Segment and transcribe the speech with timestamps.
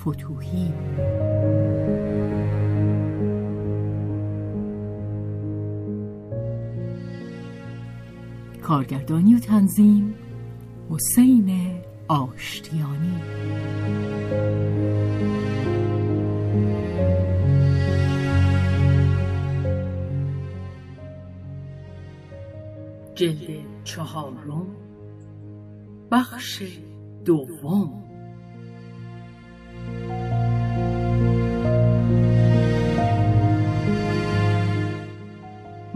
[0.00, 0.72] فتوهی.
[8.62, 10.14] کارگردانی و تنظیم
[10.90, 11.50] حسین
[12.08, 13.20] آشتیانی.
[23.14, 24.66] جلد چهارم
[26.10, 26.62] بخش
[27.24, 28.09] دوم.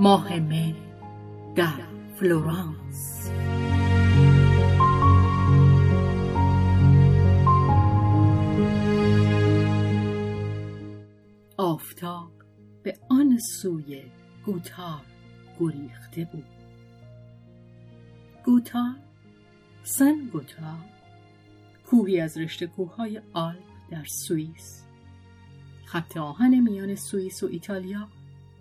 [0.05, 0.75] ماه مه
[1.55, 1.81] در
[2.17, 3.31] فلورانس.
[11.57, 12.31] آفتاب
[12.83, 14.03] به آن سوی
[14.47, 15.01] گوتار
[15.61, 16.45] گریخته بود.
[18.45, 18.97] گوتار
[19.83, 20.85] سن گوتار
[21.87, 24.85] کوهی از رشته کوههای آلپ در سوئیس.
[25.85, 28.09] خط آهن میان سوئیس و ایتالیا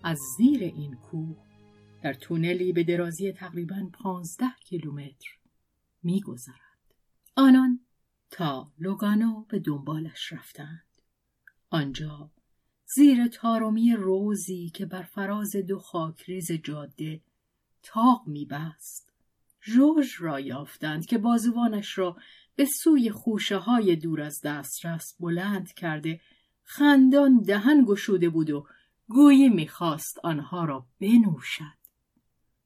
[0.06, 1.36] از زیر این کوه
[2.02, 5.28] در تونلی به درازی تقریبا پانزده کیلومتر
[6.02, 6.94] میگذرد.
[7.36, 7.80] آنان
[8.30, 10.84] تا لوگانو به دنبالش رفتند.
[11.70, 12.30] آنجا
[12.94, 17.20] زیر تارومی روزی که بر فراز دو خاکریز جاده
[17.82, 19.12] تاق میبست
[19.66, 22.16] ژورژ را یافتند که بازوانش را
[22.56, 26.20] به سوی خوشه های دور از دسترس بلند کرده
[26.62, 28.66] خندان دهن گشوده بود و
[29.08, 31.78] گویی می‌خواست آنها را بنوشد.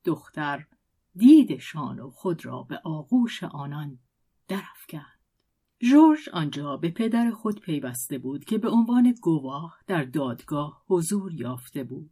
[0.05, 0.67] دختر
[1.17, 3.99] دیدشان و خود را به آغوش آنان
[4.49, 5.19] درافکند.
[5.83, 11.85] ژورژ آنجا به پدر خود پیوسته بود که به عنوان گواه در دادگاه حضور یافته
[11.85, 12.11] بود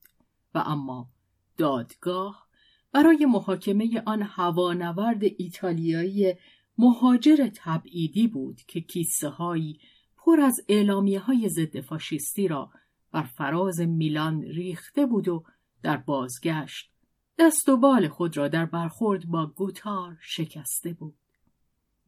[0.55, 1.09] و اما
[1.57, 2.47] دادگاه
[2.93, 6.35] برای محاکمه آن هوانورد ایتالیایی
[6.79, 9.33] مهاجر تبعیدی بود که کیسه
[10.17, 12.71] پر از اعلامیه های ضد فاشیستی را
[13.12, 15.44] بر فراز میلان ریخته بود و
[15.83, 16.91] در بازگشت
[17.39, 21.15] دست و بال خود را در برخورد با گوتار شکسته بود.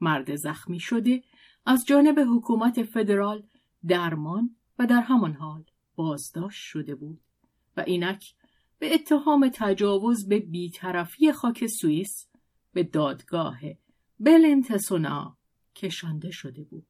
[0.01, 1.23] مرد زخمی شده
[1.67, 3.43] از جانب حکومت فدرال
[3.87, 5.65] درمان و در همان حال
[5.97, 7.21] بازداشت شده بود
[7.77, 8.35] و اینک
[8.79, 12.29] به اتهام تجاوز به بیطرفی خاک سوئیس
[12.73, 13.59] به دادگاه
[14.21, 15.37] بلنتسونا
[15.75, 16.87] کشانده شده بود.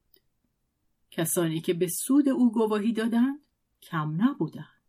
[1.11, 3.39] کسانی که به سود او گواهی دادند
[3.81, 4.83] کم نبودند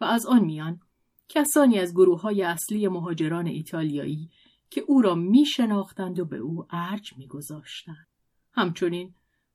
[0.00, 0.80] و از آن میان
[1.28, 4.30] کسانی از گروه های اصلی مهاجران ایتالیایی
[4.70, 8.06] که او را می شناختند و به او ارج می گذاشتند.
[8.52, 9.14] همچنین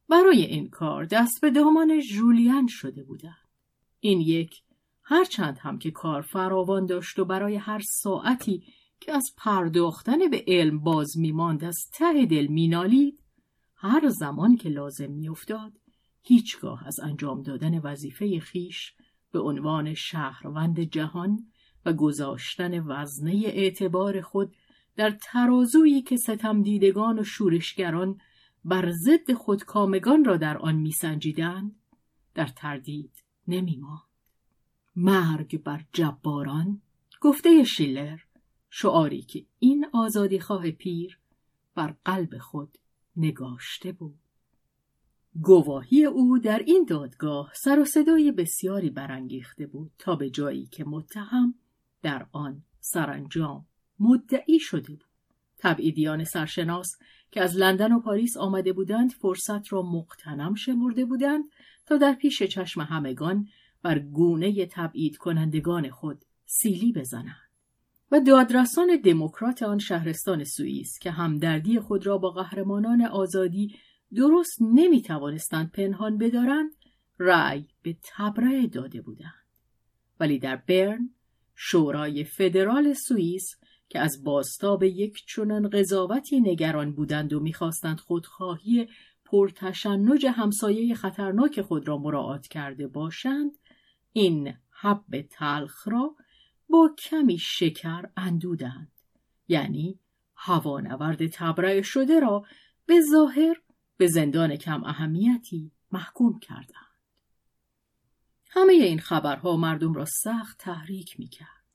[0.09, 3.50] برای این کار دست به دامان جولیان شده بودند.
[4.00, 4.62] این یک
[5.03, 8.63] هرچند هم که کار فراوان داشت و برای هر ساعتی
[9.00, 13.19] که از پرداختن به علم باز میماند از ته دل مینالید
[13.75, 15.73] هر زمان که لازم میافتاد
[16.27, 18.93] هیچگاه از انجام دادن وظیفه خیش
[19.31, 21.47] به عنوان شهروند جهان
[21.85, 24.55] و گذاشتن وزنه اعتبار خود
[24.95, 28.19] در ترازویی که ستم دیدگان و شورشگران
[28.66, 31.75] بر ضد خودکامگان را در آن میسنجیدند
[32.33, 34.01] در تردید نمیماند.
[34.95, 36.81] مرگ بر جباران
[37.21, 38.19] گفته شیلر
[38.69, 41.19] شعاری که این آزادی خواه پیر
[41.75, 42.78] بر قلب خود
[43.16, 44.24] نگاشته بود.
[45.41, 50.84] گواهی او در این دادگاه سر و صدای بسیاری برانگیخته بود تا به جایی که
[50.84, 51.55] متهم
[52.02, 53.66] در آن سرانجام
[53.99, 55.05] مدعی شده بود.
[55.58, 56.97] تبعیدیان سرشناس
[57.32, 61.43] که از لندن و پاریس آمده بودند فرصت را مقتنم شمرده بودند
[61.85, 63.47] تا در پیش چشم همگان
[63.84, 67.46] بر گونه تبعید کنندگان خود سیلی بزنند
[68.11, 73.76] و دادرسان دموکرات آن شهرستان سوئیس که همدردی خود را با قهرمانان آزادی
[74.16, 76.72] درست نمی توانستند پنهان بدارند
[77.20, 79.46] رأی به تبرئه داده بودند.
[80.20, 81.09] ولی در برن
[81.56, 83.46] شورای فدرال سوئیس
[83.90, 88.88] که از باستاب یک چنان قضاوتی نگران بودند و می‌خواستند خودخواهی
[89.26, 93.52] پرتشنج همسایه خطرناک خود را مراعات کرده باشند
[94.12, 96.16] این حب تلخ را
[96.70, 98.91] با کمی شکر اندودند.
[99.47, 100.00] یعنی
[100.35, 102.44] هوانورد تبرئه شده را
[102.85, 103.62] به ظاهر
[103.97, 106.85] به زندان کم اهمیتی محکوم کردند.
[108.49, 111.65] همه این خبرها مردم را سخت تحریک می‌کرد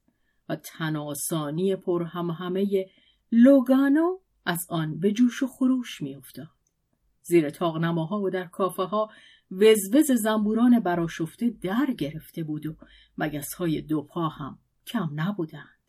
[0.49, 2.91] و تناسانی پر هم همه
[3.33, 6.49] لوگانو از آن به جوش و خروش میافتاد.
[7.23, 9.11] زیر تاغنماها و در کافه ها
[9.51, 12.77] وزوز زنبوران براشفته در گرفته بود و
[13.19, 15.81] مگس های دو پا هم کم نبودند.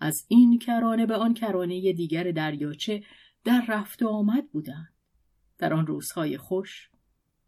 [0.00, 3.02] از این کرانه به آن کرانه دیگر دریاچه
[3.44, 4.99] در رفت و آمد بودند.
[5.60, 6.90] در آن روزهای خوش.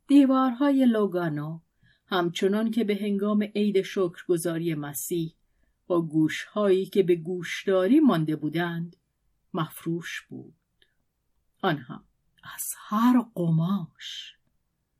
[0.06, 1.60] دیوارهای لوگانو
[2.06, 5.34] همچنان که به هنگام عید شکرگزاری مسیح
[5.86, 8.96] با گوشهایی که به گوشداری مانده بودند
[9.54, 10.54] مفروش بود.
[11.62, 12.04] آن هم
[12.56, 14.36] از هر قماش.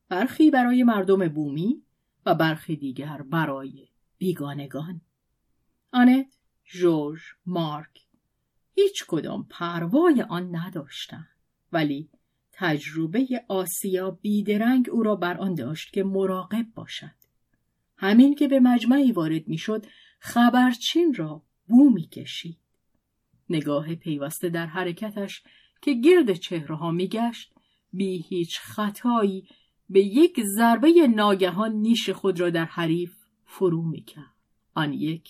[0.09, 1.83] برخی برای مردم بومی
[2.27, 3.89] و برخی دیگر برای
[4.19, 5.01] بیگانگان.
[5.93, 8.07] آنت، جورج، مارک
[8.75, 11.29] هیچ کدام پروای آن نداشتند
[11.73, 12.11] ولی
[12.53, 17.15] تجربه آسیا بیدرنگ او را بر آن داشت که مراقب باشد.
[17.97, 19.87] همین که به مجمعی وارد می‌شد
[20.19, 22.59] خبرچین را بو می‌کشید.
[23.51, 25.43] نگاه پیوسته در حرکتش
[25.83, 27.53] که گرد چهره ها میگشت
[27.93, 29.49] بی هیچ خطایی
[29.91, 33.15] به یک ضربه ناگهان نیش خود را در حریف
[33.45, 34.35] فرو می‌کرد.
[34.75, 35.29] آن یک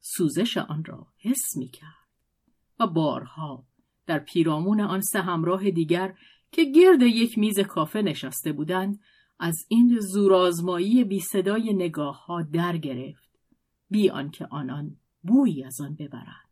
[0.00, 2.00] سوزش آن را حس می‌کرد.
[2.80, 3.66] و بارها
[4.06, 6.14] در پیرامون آن سه همراه دیگر
[6.52, 9.00] که گرد یک میز کافه نشسته بودند
[9.38, 13.30] از این زورآزمایی بی صدای نگاه ها در گرفت.
[13.90, 16.50] بی آنکه آنان بویی از آن ببرند.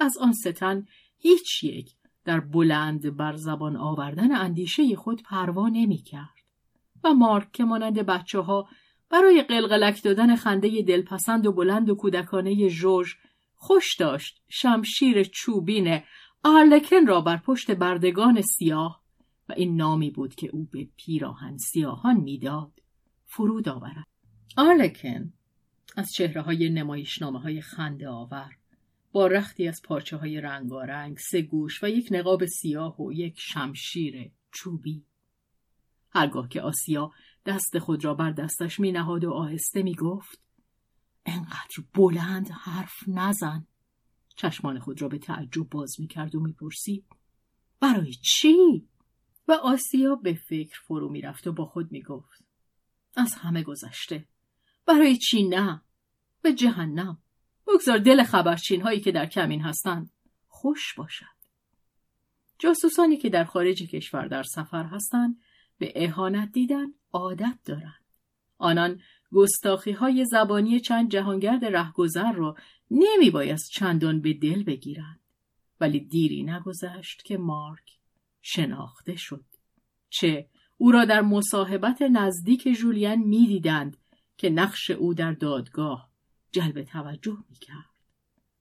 [0.00, 0.86] از آن ستن
[1.18, 1.94] هیچ یک
[2.24, 6.38] در بلند بر زبان آوردن اندیشه خود پروا نمی کرد
[7.04, 8.68] و مارک که مانند بچه ها
[9.10, 13.14] برای قلقلک دادن خنده دلپسند و بلند و کودکانه جورج
[13.54, 16.00] خوش داشت شمشیر چوبین
[16.44, 19.02] آرلکن را بر پشت بردگان سیاه
[19.48, 22.72] و این نامی بود که او به پیراهن سیاهان می‌داد
[23.26, 24.06] فرود آورد.
[24.56, 25.32] آرلکن
[25.96, 28.50] از چهره های نمایشنامه های خنده آور
[29.12, 34.30] با رختی از پارچه های رنگارنگ سه گوش و یک نقاب سیاه و یک شمشیر
[34.50, 35.04] چوبی.
[36.10, 37.10] هرگاه که آسیا
[37.46, 40.40] دست خود را بر دستش می نهاد و آهسته می گفت
[41.26, 43.66] انقدر بلند حرف نزن.
[44.36, 47.04] چشمان خود را به تعجب باز می کرد و می پرسید
[47.80, 48.88] برای چی؟
[49.48, 52.44] و آسیا به فکر فرو می رفت و با خود می گفت
[53.16, 54.28] از همه گذشته
[54.86, 55.82] برای چی نه؟
[56.42, 57.18] به جهنم
[57.66, 60.10] بگذار دل خبرچین هایی که در کمین هستند
[60.46, 61.38] خوش باشد
[62.58, 65.40] جاسوسانی که در خارج کشور در سفر هستند
[65.78, 68.04] به اهانت دیدن عادت دارند.
[68.58, 69.00] آنان
[69.32, 72.56] گستاخی های زبانی چند جهانگرد رهگذر را
[72.90, 75.20] نمی باید چندان به دل بگیرند.
[75.80, 77.97] ولی دیری نگذشت که مارک
[78.42, 79.44] شناخته شد.
[80.10, 83.96] چه او را در مصاحبت نزدیک جولین می‌دیدند
[84.36, 86.10] که نقش او در دادگاه
[86.52, 87.90] جلب توجه می کرد.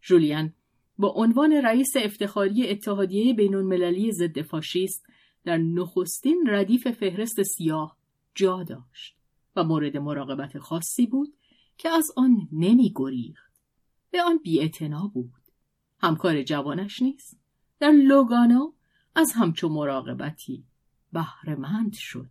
[0.01, 0.53] جولین
[0.97, 5.05] با عنوان رئیس افتخاری اتحادیه بین المللی ضد فاشیست
[5.43, 7.97] در نخستین ردیف فهرست سیاه
[8.35, 9.17] جا داشت
[9.55, 11.33] و مورد مراقبت خاصی بود
[11.77, 13.53] که از آن نمی گریخت.
[14.11, 14.71] به آن بی
[15.13, 15.31] بود.
[15.99, 17.39] همکار جوانش نیست.
[17.79, 18.71] در لوگانو
[19.17, 20.63] از همچو مراقبتی
[21.13, 22.29] بهرهمند شد.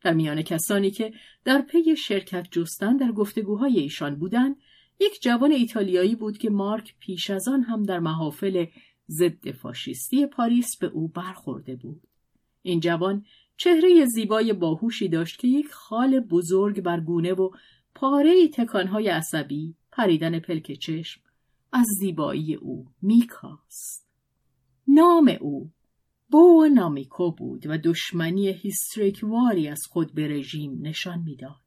[0.00, 1.12] در میان کسانی که
[1.44, 4.56] در پی شرکت جستن در گفتگوهای ایشان بودند
[5.00, 8.66] یک جوان ایتالیایی بود که مارک پیش از آن هم در محافل
[9.08, 12.02] ضد فاشیستی پاریس به او برخورده بود
[12.62, 13.24] این جوان
[13.56, 17.50] چهره زیبای باهوشی داشت که یک خال بزرگ بر گونه و
[17.94, 21.20] پاره تکانهای عصبی پریدن پلک چشم
[21.72, 24.08] از زیبایی او میکاست.
[24.88, 25.70] نام او
[26.30, 31.60] بو نامیکو بود و دشمنی هیستریکواری از خود به رژیم نشان می‌داد.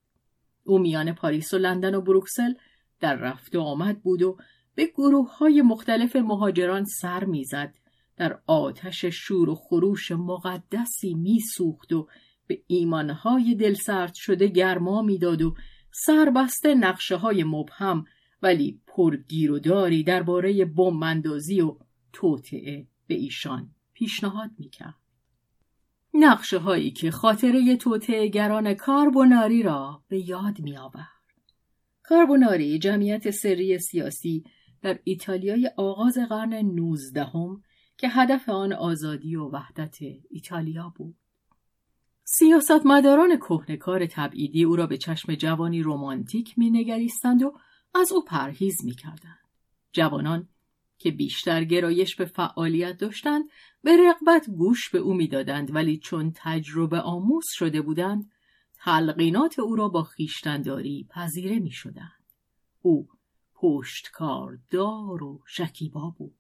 [0.64, 2.54] او میان پاریس و لندن و بروکسل
[3.00, 4.38] در رفت و آمد بود و
[4.76, 7.76] به گروه های مختلف مهاجران سر می‌زد
[8.18, 12.08] در آتش شور و خروش مقدسی میسوخت و
[12.48, 15.56] به ایمانهای دلسرد شده گرما می‌داد و
[15.92, 18.06] سربسته نقشه های مبهم
[18.42, 21.78] ولی پرگیر و داری درباره بمباندازی و
[22.14, 24.96] توطعه به ایشان پیشنهاد می‌کرد.
[26.14, 31.08] نقشه هایی که خاطره توطعه گران کاربوناری را به یاد می آورد.
[32.04, 34.44] کاربوناری جمعیت سری سیاسی
[34.82, 37.64] در ایتالیای آغاز قرن نوزدهم
[37.98, 39.98] که هدف آن آزادی و وحدت
[40.30, 41.16] ایتالیا بود.
[42.24, 47.58] سیاستمداران کهنکار تبعیدی او را به چشم جوانی رومانتیک مینگریستند و
[47.96, 49.40] از او پرهیز می‌کردند.
[49.92, 50.48] جوانان
[51.02, 53.44] که بیشتر گرایش به فعالیت داشتند
[53.84, 58.32] به رغبت گوش به او می‌دادند ولی چون تجربه آموز شده بودند
[58.76, 62.26] تلقینات او را با خیشتنداری پذیره می شدند.
[62.82, 63.08] او
[63.56, 66.36] پشتکار دار و شکیبا بود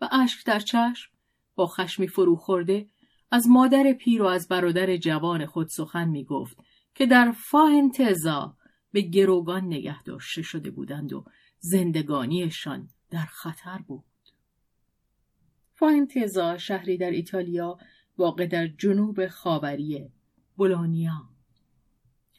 [0.00, 1.10] و اشک در چشم
[1.54, 2.86] با خشمی فرو خورده
[3.30, 6.56] از مادر پیر و از برادر جوان خود سخن می گفت
[6.94, 8.56] که در فاهنتزا
[8.92, 11.24] به گروگان نگه داشته شده بودند و
[11.58, 14.04] زندگانیشان در خطر بود.
[15.74, 17.78] فاینتزا شهری در ایتالیا
[18.18, 20.10] واقع در جنوب خاوری
[20.56, 21.28] بولونیا.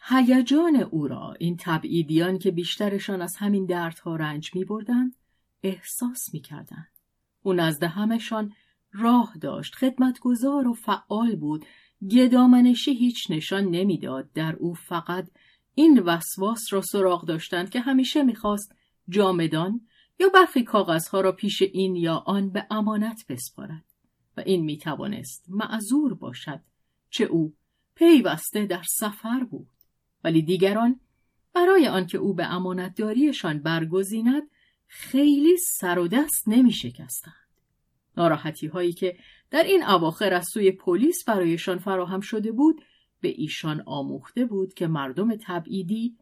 [0.02, 5.12] هیجان او را این تبعیدیان که بیشترشان از همین دردها رنج می بردن،
[5.64, 6.88] احساس می کردن.
[7.42, 8.54] او نزد همشان
[8.92, 11.66] راه داشت خدمتگزار و فعال بود
[12.12, 15.30] گدامنشی هیچ نشان نمی‌داد در او فقط
[15.76, 18.76] این وسواس را سراغ داشتند که همیشه می‌خواست
[19.10, 19.88] جامدان
[20.20, 23.86] یا برخی کاغذها را پیش این یا آن به امانت بسپارد
[24.38, 26.62] و این می توانست معذور باشد
[27.10, 27.54] چه او
[27.96, 29.70] پیوسته در سفر بود
[30.24, 31.00] ولی دیگران
[31.54, 34.44] برای آنکه او به امانتداریشان برگزیند
[34.88, 37.34] خیلی سر و دست نمی شکستند.
[38.18, 39.18] ناراحتی هایی که
[39.52, 42.82] در این اواخر از سوی پلیس برایشان فراهم شده بود
[43.22, 46.18] به ایشان آموخته بود که مردم تبعیدی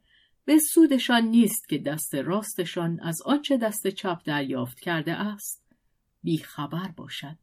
[0.45, 5.63] به سودشان نیست که دست راستشان از آنچه دست چپ دریافت کرده است.
[6.23, 7.37] بیخبر باشد.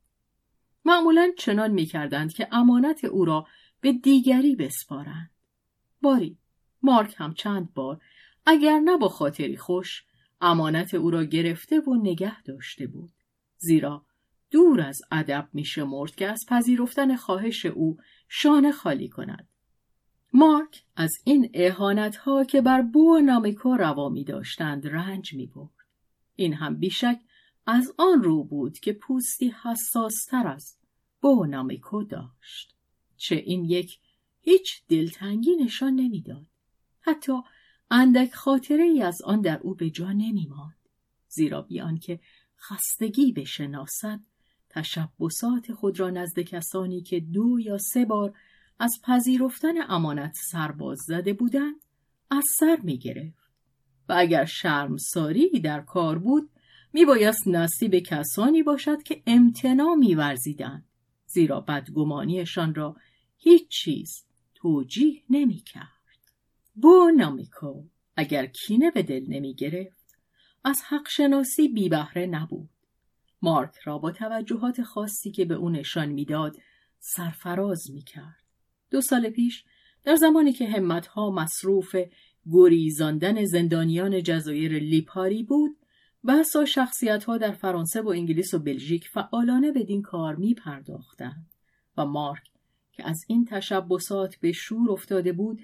[0.85, 3.47] معمولا چنان می‌کردند که امانت او را
[3.81, 5.31] به دیگری بسپارند.
[6.02, 6.38] باری
[6.83, 8.00] مارک هم چند بار
[8.47, 10.05] اگر نه با خاطری خوش
[10.40, 13.12] امانت او را گرفته و نگه داشته بود.
[13.59, 14.07] زیرا
[14.50, 17.97] دور از ادب میشمرد که از پذیرفتن خواهش او
[18.28, 19.49] شانه خالی کند.
[20.32, 25.70] مارک از این احانت ها که بر بو نامیکو روا می داشتند رنج می برد.
[26.37, 27.20] این هم بیشک
[27.66, 30.76] از آن رو بود که پوستی حساستر از
[31.20, 32.76] بو نامیکو داشت.
[33.16, 33.99] چه این یک
[34.40, 36.47] هیچ دلتنگی نشان نمی‌داد.
[37.00, 37.32] حتی
[37.90, 40.88] اندک خاطره ای از آن در او به جا نمی ماند.
[41.28, 42.20] زیرا بیان که
[42.56, 44.20] خستگی بشناسد
[44.68, 48.35] تشبسات خود را نزد کسانی که دو یا سه بار
[48.78, 51.85] از پذیرفتن امانت سرباز زده بودند
[52.30, 53.49] از سر می گرفت.
[54.08, 56.50] و اگر شرمساری در کار بود
[56.92, 60.85] می بایست نصیب کسانی باشد که امتنا می ورزیدن.
[61.26, 62.97] زیرا بدگمانیشان را
[63.37, 65.88] هیچ چیز توجیه نمی کرد.
[66.75, 67.85] بو نامیکو
[68.16, 70.18] اگر کینه به دل نمی گرفت
[70.64, 72.70] از حق شناسی بی بهره نبود.
[73.42, 76.56] مارک را با توجهات خاصی که به او نشان می‌داد
[76.99, 78.38] سرفراز می کرد.
[78.90, 79.64] دو سال پیش
[80.04, 81.97] در زمانی که همتها مصروف
[82.52, 85.76] گریزاندن زندانیان جزایر لیپاری بود
[86.25, 91.47] بحثا شخصیت ها در فرانسه و انگلیس و بلژیک فعالانه بدین کار می پرداختند
[91.97, 92.42] و مارک
[92.92, 95.61] که از این تشبسات به شور افتاده بود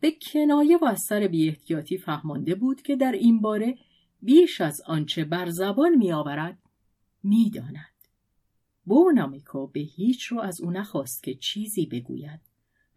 [0.00, 3.78] به کنایه و از سر بیاحتیاطی فهمانده بود که در این باره
[4.22, 6.58] بیش از آنچه بر زبان می آورد
[7.22, 7.94] می داند.
[8.84, 12.47] بونامیکو به هیچ رو از او نخواست که چیزی بگوید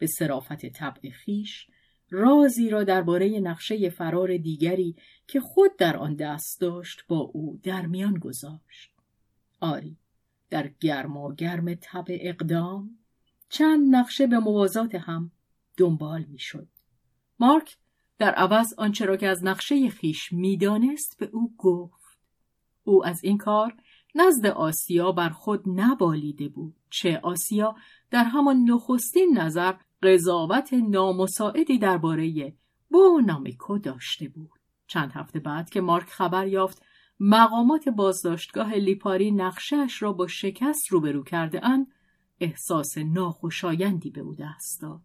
[0.01, 1.67] به صرافت طبع خیش
[2.10, 4.96] رازی را درباره نقشه فرار دیگری
[5.27, 8.91] که خود در آن دست داشت با او در میان گذاشت.
[9.60, 9.98] آری
[10.50, 12.98] در گرما گرم طبع اقدام
[13.50, 15.31] چند نقشه به موازات هم
[15.77, 16.67] دنبال می‌شد.
[17.39, 17.77] مارک
[18.17, 22.20] در عوض آنچه را که از نقشه خیش می‌دانست به او گفت.
[22.84, 23.75] او از این کار
[24.15, 27.75] نزد آسیا بر خود نبالیده بود چه آسیا
[28.12, 32.53] در همان نخستین نظر قضاوت نامساعدی درباره
[32.89, 34.60] بو نامیکو داشته بود.
[34.88, 36.84] چند هفته بعد که مارک خبر یافت
[37.20, 41.88] مقامات بازداشتگاه لیپاری نقشهاش را با شکست روبرو کرده اند
[42.39, 45.01] احساس ناخوشایندی به او دست داد.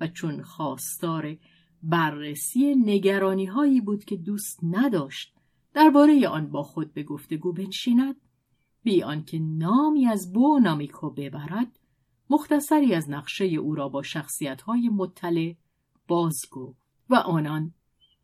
[0.00, 1.36] و چون خواستار
[1.82, 5.34] بررسی نگرانی هایی بود که دوست نداشت
[5.74, 8.16] درباره آن با خود به گفتگو بنشیند
[8.82, 11.78] بی آنکه نامی از بو نامیکو ببرد
[12.32, 15.54] مختصری از نقشه او را با شخصیت های مطلع
[16.08, 17.74] باز گفت و آنان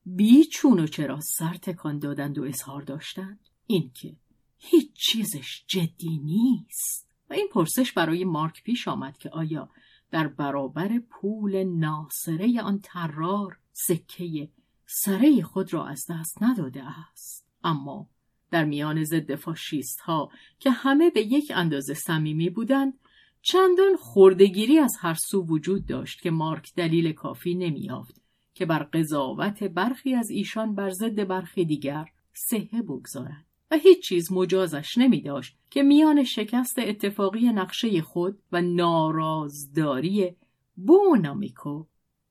[0.07, 3.41] بیچون و چرا سر تکان دادند و اظهار داشتند.
[3.67, 4.17] اینکه
[4.59, 7.09] هیچ چیزش جدی نیست.
[7.31, 9.71] و این پرسش برای مارک پیش آمد که آیا
[10.11, 14.49] در برابر پول ناصره آن ترار سکه
[14.87, 17.47] سره خود را از دست نداده است.
[17.65, 18.09] اما
[18.50, 22.95] در میان ضد فاشیست ها که همه به یک اندازه صمیمی بودند
[23.42, 28.23] چندان خوردگیری از هر سو وجود داشت که مارک دلیل کافی نمیافت
[28.54, 34.33] که بر قضاوت برخی از ایشان بر ضد برخی دیگر سهه بگذارد و هیچ چیز
[34.33, 40.37] مجازش نمی داشت که میان شکست اتفاقی نقشه خود و نارازداری
[40.76, 41.85] بونامیکو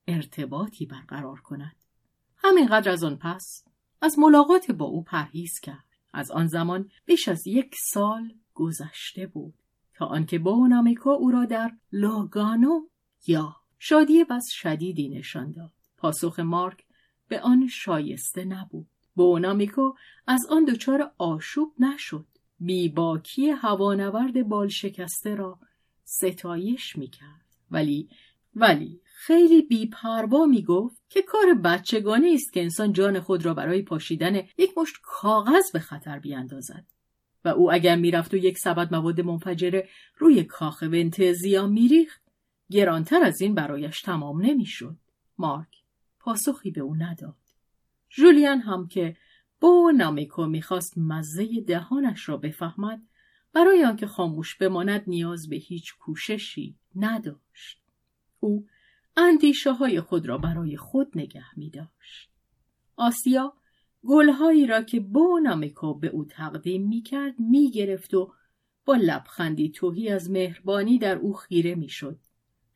[0.08, 1.76] ارتباطی برقرار کند.
[2.36, 3.64] همینقدر از آن پس
[4.00, 5.84] از ملاقات با او پرهیز کرد.
[6.12, 9.54] از آن زمان بیش از یک سال گذشته بود
[9.98, 12.80] تا آنکه بونامیکو او را در لاگانو
[13.26, 15.72] یا شادی بس شدیدی نشان داد.
[15.96, 16.84] پاسخ مارک
[17.28, 18.86] به آن شایسته نبود.
[19.14, 19.94] بونامیکو
[20.26, 22.26] از آن دچار آشوب نشد.
[22.60, 25.58] بیباکی هوانورد بال شکسته را
[26.04, 27.46] ستایش می‌کرد.
[27.70, 28.08] ولی
[28.54, 34.34] ولی خیلی بیپروا می‌گفت که کار بچگانه است که انسان جان خود را برای پاشیدن
[34.58, 36.84] یک مشت کاغذ به خطر بیاندازد
[37.48, 42.22] و او اگر می‌رفت و یک سبد مواد منفجره روی کاخ ونتزیا میریخت
[42.70, 44.96] گرانتر از این برایش تمام نمی‌شد.
[45.38, 45.82] مارک
[46.18, 47.36] پاسخی به او نداد.
[48.08, 49.16] جولیان هم که
[49.60, 53.02] با نامیکو می‌خواست مزه دهانش را بفهمد
[53.52, 57.82] برای آنکه خاموش بماند نیاز به هیچ کوششی نداشت.
[58.40, 58.66] او
[59.16, 62.30] اندیشه های خود را برای خود نگه می داشت.
[62.96, 63.54] آسیا
[64.06, 68.32] گلهایی را که بونامیکو به او تقدیم می کرد می گرفت و
[68.84, 72.18] با لبخندی توهی از مهربانی در او خیره می شد.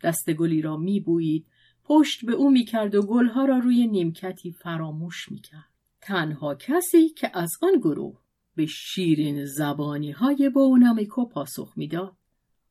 [0.03, 1.47] دست گلی را می بوید
[1.85, 5.69] پشت به او می کرد و گلها را روی نیمکتی فراموش می کرد.
[6.01, 8.19] تنها کسی که از آن گروه
[8.57, 12.17] به شیرین زبانی های بونامیکو پاسخ می‌داد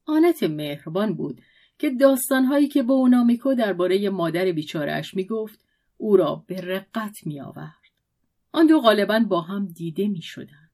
[0.05, 1.41] آنت مهربان بود
[1.77, 5.65] که داستانهایی که با اونامیکو درباره مادر بیچارهاش می‌گفت
[5.97, 7.80] او را به رقت می آورد.
[8.51, 10.69] آن دو غالبا با هم دیده می شدن.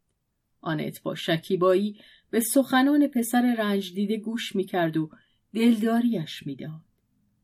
[0.61, 5.09] آنت با شکیبایی به سخنان پسر رنج دیده گوش می کرد و
[5.53, 6.81] دلداریش می‌داد.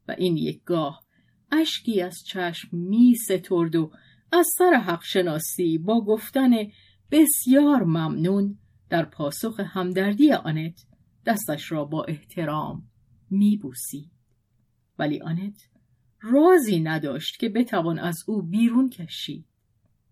[0.07, 1.03] و این یک گاه
[1.51, 3.91] اشکی از چشم می سترد و
[4.31, 6.51] از سر حق شناسی با گفتن
[7.11, 8.57] بسیار ممنون
[8.89, 10.85] در پاسخ همدردی آنت
[11.25, 12.83] دستش را با احترام
[13.29, 14.11] میبوسید.
[14.99, 15.69] ولی آنت
[16.21, 19.45] رازی نداشت که بتوان از او بیرون کشید.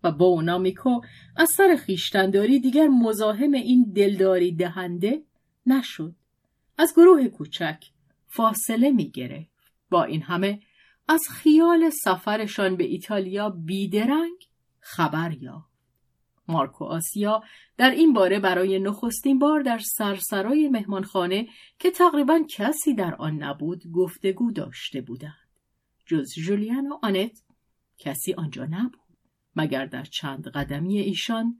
[0.04, 1.00] و با نامیکو
[1.36, 5.22] از سر خیشتنداری دیگر مزاحم این دلداری دهنده
[5.66, 6.14] نشد.
[6.78, 7.84] از گروه کوچک
[8.26, 9.52] فاصله می‌گرفت.
[9.90, 10.60] با این همه
[11.08, 14.48] از خیال سفرشان به ایتالیا بیدرنگ
[14.80, 15.72] خبر یافت.
[16.48, 17.42] مارکو آسیا
[17.76, 23.82] در این باره برای نخستین بار در سرسرای مهمانخانه که تقریبا کسی در آن نبود
[23.92, 25.48] گفتگو داشته بودند.
[26.06, 27.42] جز جولیان و آنت
[27.98, 29.01] کسی آنجا نبود.
[29.56, 31.58] مگر در چند قدمی ایشان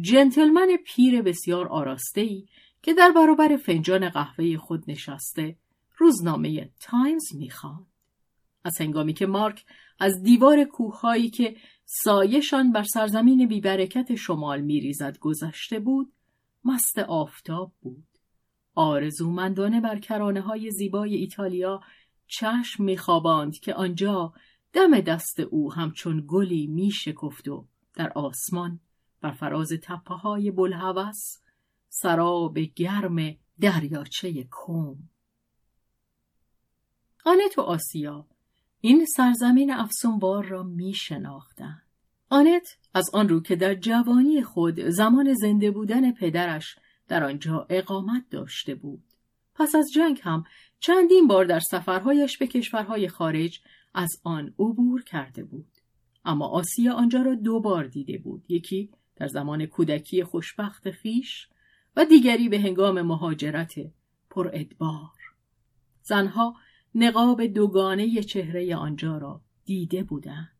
[0.00, 2.46] جنتلمن پیر بسیار آراسته ای
[2.82, 5.56] که در برابر فنجان قهوه خود نشسته
[5.98, 7.86] روزنامه تایمز می‌خواند.
[8.64, 9.64] از هنگامی که مارک
[9.98, 16.12] از دیوار کوههایی که سایشان بر سرزمین بیبرکت شمال میریزد گذشته بود
[16.64, 18.06] مست آفتاب بود
[18.74, 21.80] آرزومندانه بر کرانه های زیبای ایتالیا
[22.26, 24.32] چشم میخواباند که آنجا
[24.76, 28.80] دم دست او همچون گلی میشکفت و در آسمان
[29.20, 31.38] بر فراز تپه های بلحوث
[31.88, 34.98] سراب گرم دریاچه کوم
[37.24, 38.26] آنت و آسیا
[38.80, 41.82] این سرزمین افسونبار را می شناختن.
[42.28, 46.76] آنت از آن رو که در جوانی خود زمان زنده بودن پدرش
[47.08, 49.04] در آنجا اقامت داشته بود.
[49.54, 50.44] پس از جنگ هم
[50.80, 53.60] چندین بار در سفرهایش به کشورهای خارج
[53.96, 55.68] از آن عبور کرده بود.
[56.24, 58.44] اما آسیا آنجا را دو بار دیده بود.
[58.48, 61.48] یکی در زمان کودکی خوشبخت خیش
[61.96, 63.74] و دیگری به هنگام مهاجرت
[64.30, 65.10] پر ادبار.
[66.02, 66.54] زنها
[66.94, 70.52] نقاب دوگانه چهره آنجا را دیده بودند.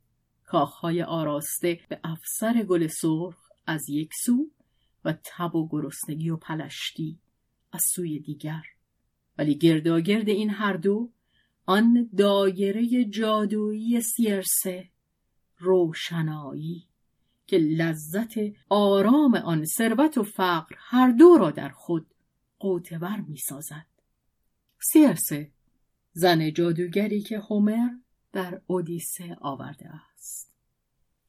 [0.44, 4.50] کاخهای آراسته به افسر گل سرخ از یک سو
[5.04, 7.18] و تب و گرسنگی و پلشتی
[7.72, 8.62] از سوی دیگر
[9.38, 11.10] ولی گرداگرد این هر دو
[11.66, 14.88] آن دایره جادویی سیرسه
[15.58, 16.84] روشنایی
[17.46, 18.34] که لذت
[18.68, 22.06] آرام آن ثروت و فقر هر دو را در خود
[22.58, 23.86] قوتور می سازد.
[24.92, 25.50] سیرسه
[26.12, 27.88] زن جادوگری که هومر
[28.32, 30.52] در اودیسه آورده است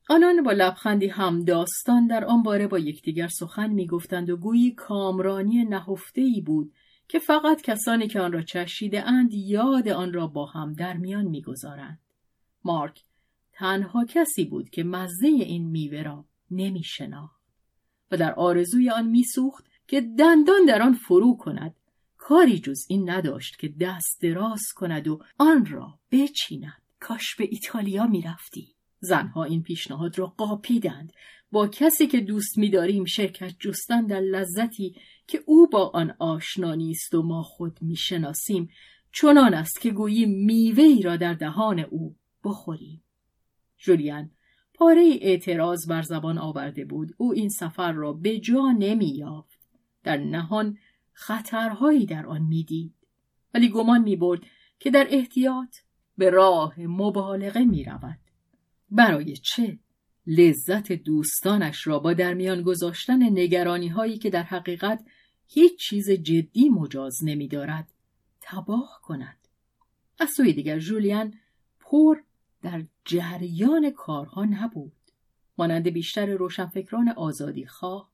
[0.09, 5.63] آنان با لبخندی هم داستان در آن باره با یکدیگر سخن می‌گفتند و گویی کامرانی
[5.63, 6.73] نهفته ای بود
[7.07, 11.25] که فقط کسانی که آن را چشیده اند یاد آن را با هم در میان
[11.25, 11.99] می‌گذارند.
[12.63, 13.03] مارک
[13.53, 16.83] تنها کسی بود که مزه این میوه را نمی
[18.11, 21.75] و در آرزوی آن میسوخت که دندان در آن فرو کند.
[22.17, 26.81] کاری جز این نداشت که دست دراز کند و آن را بچیند.
[26.99, 28.75] کاش به ایتالیا می‌رفتی.
[28.99, 31.13] زنها این پیشنهاد را قاپیدند.
[31.51, 34.95] با کسی که دوست میداریم شرکت جستن در لذتی
[35.27, 38.69] که او با آن آشنا نیست و ما خود می‌شناسیم
[39.11, 43.03] چنان است که گویی میوه ای را در دهان او بخوریم.
[43.77, 44.31] جولیان
[44.73, 47.15] پاره اعتراض بر زبان آورده بود.
[47.17, 49.59] او این سفر را به جا نمییافت.
[50.03, 50.77] در نهان
[51.13, 52.93] خطرهایی در آن می‌دید.
[53.53, 54.41] ولی گمان می‌برد
[54.79, 55.75] که در احتیاط
[56.17, 58.19] به راه مبالغه می‌رود.
[58.91, 59.79] برای چه؟
[60.27, 65.05] لذت دوستانش را با در میان گذاشتن نگرانی هایی که در حقیقت
[65.47, 67.87] هیچ چیز جدی مجاز نمی دارد
[68.41, 69.37] تباه کند.
[70.19, 71.33] از سوی دیگر جولیان
[71.79, 72.17] پر
[72.61, 74.91] در جریان کارها نبود.
[75.57, 78.11] مانند بیشتر روشنفکران آزادی خواه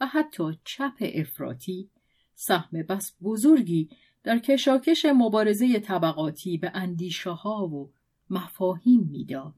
[0.00, 1.90] و حتی چپ افراطی
[2.34, 3.88] سهم بس بزرگی
[4.22, 7.92] در کشاکش مبارزه طبقاتی به اندیشه ها و
[8.30, 9.54] مفاهیم می‌داد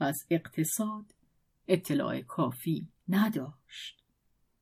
[0.00, 1.14] و از اقتصاد
[1.68, 4.02] اطلاع کافی نداشت.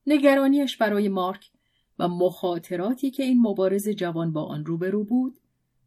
[0.06, 1.50] نگرانیش برای مارک
[1.98, 5.36] و مخاطراتی که این مبارز جوان با آن روبرو بود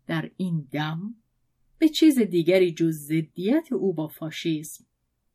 [0.08, 1.16] در این دم
[1.80, 4.86] به چیز دیگری جز ضدیت او با فاشیسم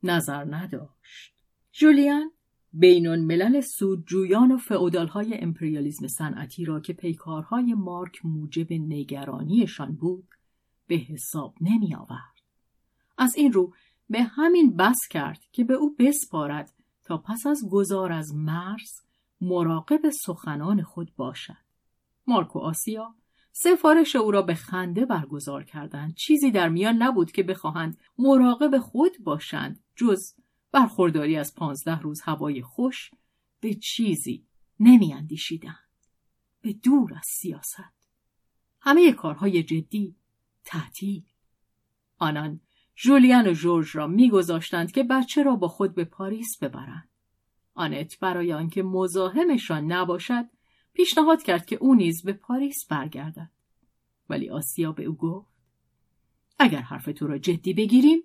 [0.03, 1.35] نظر نداشت.
[1.73, 2.31] جولیان
[2.73, 4.59] بین الملل سودجویان و
[5.07, 10.29] های امپریالیزم صنعتی را که پیکارهای مارک موجب نگرانیشان بود
[10.87, 12.35] به حساب نمی آورد.
[13.19, 13.75] از این رو
[14.11, 16.73] به همین بس کرد که به او بسپارد
[17.05, 19.04] تا پس از گذار از مرز
[19.45, 21.57] مراقب سخنان خود باشد.
[22.27, 23.15] مارک و آسیا
[23.53, 26.15] سفارش او را به خنده برگزار کردند.
[26.15, 30.35] چیزی در میان نبود که بخواهند مراقب خود باشند جز
[30.73, 33.11] برخورداری از پانزده روز هوای خوش
[33.61, 34.47] به چیزی
[34.81, 35.89] نمیاندیشیدند.
[36.61, 37.95] به دور از سیاست.
[38.81, 40.17] همه کارهای جدی
[40.65, 41.25] تعطیل.
[42.19, 42.61] آنان
[42.97, 47.09] جولیان و جورج را میگذاشتند که بچه را با خود به پاریس ببرند.
[47.75, 50.45] آنت برای آنکه مزاحمشان نباشد
[50.93, 53.51] پیشنهاد کرد که او نیز به پاریس برگردد.
[54.29, 55.55] ولی آسیا به او گفت
[56.59, 58.23] اگر حرف تو را جدی بگیریم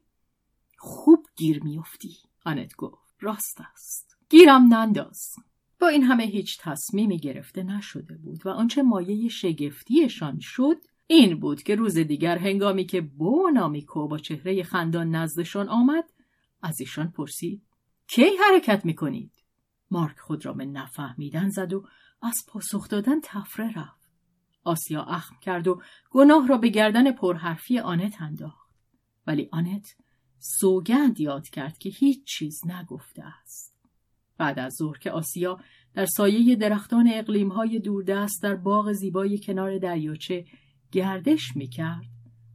[0.78, 2.18] خوب گیر میافتی.
[2.46, 4.18] آنت گفت راست است.
[4.30, 5.36] گیرم ننداز.
[5.80, 11.64] با این همه هیچ تصمیمی گرفته نشده بود و آنچه مایه شگفتیشان شد این بود
[11.64, 16.10] که روز دیگر هنگامی که بو نامیکو با چهره خندان نزدشان آمد
[16.62, 17.62] از ایشان پرسید
[18.08, 19.32] کی حرکت می‌کنید
[19.92, 21.86] مارک خود را به نفهمیدن زد و
[22.22, 24.10] از پاسخ دادن تفره رفت.
[24.64, 28.70] آسیا اخم کرد و گناه را به گردن پرحرفی آنت انداخت.
[29.28, 29.96] ولی آنت
[30.40, 33.76] سوگند یاد کرد که هیچ چیز نگفته است.
[34.38, 35.60] بعد از ظهر که آسیا
[35.94, 40.46] در سایه درختان اقلیمهای دوردست در باغ زیبای کنار دریاچه
[40.92, 42.06] گردش می‌کرد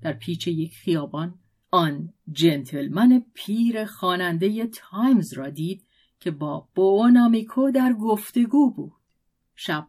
[0.02, 1.38] در پیچ یک خیابان
[1.70, 5.84] آن جنتلمن پیر خواننده تایمز را دید
[6.24, 8.92] که با بونامیکو در گفتگو بود
[9.54, 9.86] شب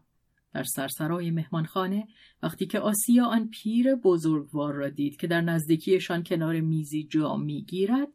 [0.54, 2.08] در سرسرای مهمانخانه
[2.42, 8.08] وقتی که آسیا آن پیر بزرگوار را دید که در نزدیکیشان کنار میزی جا می‌گیرد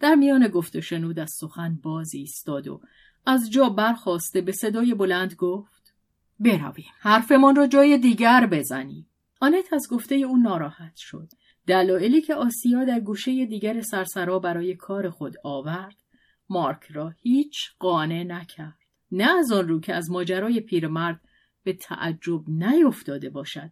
[0.00, 2.80] در میان گفت شنود از سخن بازی ایستاد و
[3.26, 5.94] از جا برخاسته به صدای بلند گفت
[6.40, 9.06] برویم حرفمان را جای دیگر بزنیم
[9.40, 11.28] آنت از گفته او ناراحت شد.
[11.66, 16.01] دلایلی که آسیا در گوشه دیگر سرسرا برای کار خود آورد
[16.48, 18.78] مارک را هیچ قانع نکرد.
[19.12, 21.20] نه از آن رو که از ماجرای پیرمرد
[21.64, 23.70] به تعجب نیفتاده باشد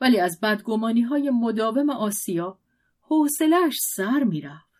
[0.00, 2.58] ولی از بدگمانی های مداوم آسیا
[3.00, 4.74] حوصلش سر می‌رفت.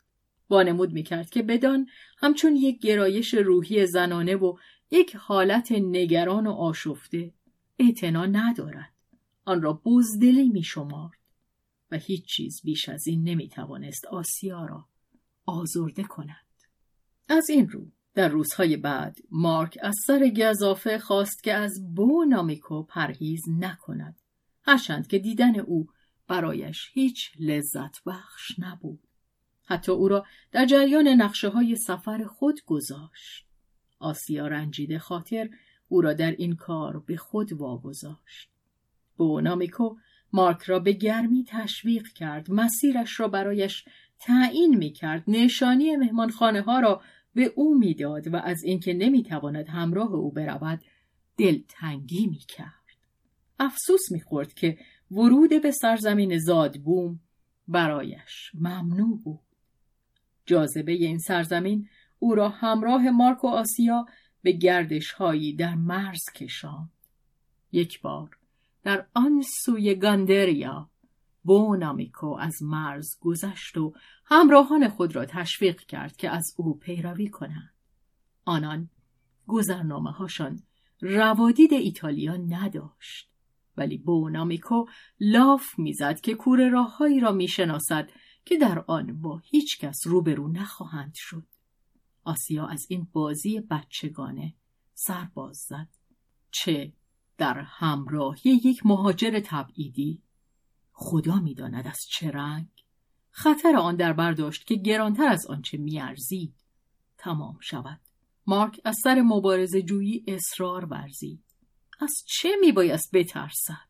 [0.51, 1.87] وانمود می‌کرد که بدان
[2.19, 4.57] همچون یک گرایش روحی زنانه و
[4.91, 7.33] یک حالت نگران و آشفته
[7.79, 8.93] اعتنا ندارد.
[9.45, 11.19] آن را بزدلی می شمارد
[11.91, 14.89] و هیچ چیز بیش از این نمی توانست آسیا را
[15.47, 16.44] آزرده کند.
[17.29, 22.83] از این رو در روزهای بعد مارک از سر گذافه خواست که از بو نامیکو
[22.83, 24.21] پرهیز نکند
[24.63, 25.89] هرچند که دیدن او
[26.29, 29.01] برایش هیچ لذت بخش نبود.
[29.65, 33.47] حتی او را در جریان نقشه های سفر خود گذاشت.
[33.99, 35.51] آسیا رنجیده خاطر
[35.89, 38.51] او را در این کار به خود واگذاشت.
[39.17, 39.97] بونامیکو
[40.33, 43.85] مارک را به گرمی تشویق کرد مسیرش را برایش
[44.19, 47.03] تعیین می‌کرد نشانی مهمانخانه ها را
[47.35, 50.81] به او می‌داد و از اینکه نمی‌تواند همراه او برود
[51.39, 52.71] دلتنگی می‌کرد.
[53.59, 54.79] افسوس می‌خورد که
[55.11, 57.21] ورود به سرزمین زادبوم
[57.69, 59.41] برایش ممنوع بود.
[60.47, 64.07] جاذبه این سرزمین او را همراه مارک و آسیا
[64.43, 66.91] به گردش هایی در مرز کشاند.
[67.73, 68.39] یک بار
[68.83, 70.91] در آن سوی گاندریا
[71.45, 77.75] بونامیکو از مرز گذشت و همراهان خود را تشویق کرد که از او پیروی کنند.
[78.45, 78.91] آنان
[79.47, 80.63] گذرنامه هاشان
[81.01, 83.31] روادید ایتالیا نداشت
[83.77, 84.87] ولی بونامیکو
[85.21, 88.11] لاف می‌زد که کور راههایی را می‌شناسد
[88.45, 91.47] که در آن با هیچ کس روبرو نخواهند شد.
[92.25, 94.55] آسیا از این بازی بچگانه
[94.95, 95.89] سرباز زد.
[96.51, 96.93] چه
[97.39, 100.23] در همراهی یک مهاجر تبعیدی
[100.97, 102.69] خدا می‌داند از چه رنگ.
[103.31, 106.55] خطر آن در برداشت که گرانتر از آنچه میارزید.
[107.19, 108.01] تمام شود.
[108.47, 111.45] مارک از سر مبارزه جویی اصرار ورزید.
[112.01, 113.89] از چه میبایست بترسد؟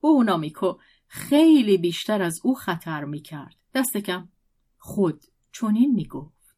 [0.00, 3.56] بونامیکو خیلی بیشتر از او خطر می‌کرد.
[3.74, 4.28] دست کم.
[4.78, 6.56] خود چنین می‌گفت.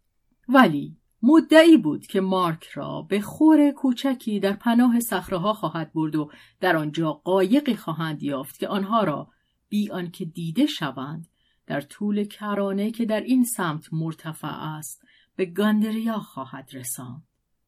[0.49, 6.31] ولی مدعی بود که مارک را به خور کوچکی در پناه صخرهها خواهد برد و
[6.61, 9.31] در آنجا قایقی خواهند یافت که آنها را
[9.69, 11.29] بی آنکه دیده شوند
[11.67, 15.03] در طول کرانه که در این سمت مرتفع است
[15.37, 17.23] به گاندریا خواهد رساند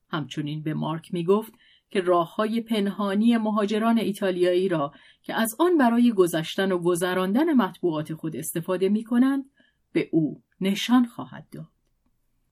[0.08, 1.52] همچنین به مارک می گفت
[1.90, 8.14] که راه های پنهانی مهاجران ایتالیایی را که از آن برای گذشتن و گذراندن مطبوعات
[8.14, 9.44] خود استفاده می کنند
[9.92, 11.68] به او نشان خواهد داد.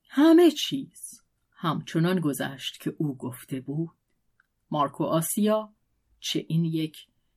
[0.08, 1.22] همه چیز
[1.56, 3.90] همچنان گذشت که او گفته بود.
[4.70, 5.74] مارکو آسیا
[6.20, 6.96] چه این یک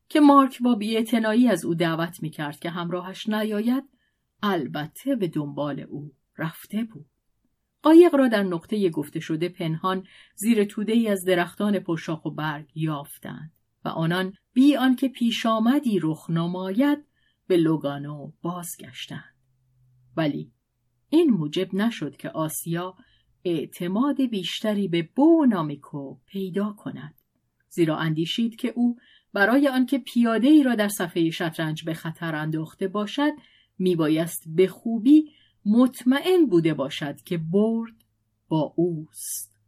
[0.10, 3.84] که مارک با بیاعتنایی از او دعوت می کرد که همراهش نیاید
[4.43, 7.06] البته به دنبال او رفته بود.
[7.84, 10.04] قایق را در نقطه گفته شده پنهان
[10.36, 13.52] زیر توده ای از درختان پرشاخ و برگ یافتند
[13.86, 17.06] و آنان بی آنکه پیش آمدی رخ نماید
[17.48, 19.36] به لوگانو بازگشتند
[20.17, 20.52] ولی
[21.10, 22.95] این موجب نشد که آسیا
[23.43, 27.15] اعتماد بیشتری به بونامیکو پیدا کند
[27.69, 28.98] زیرا اندیشید که او
[29.34, 33.32] برای آنکه پیاده ای را در صفحه شطرنج به خطر انداخته باشد
[33.80, 35.32] میبایست به خوبی
[35.65, 37.94] مطمئن بوده باشد که برد
[38.48, 39.60] با اوست.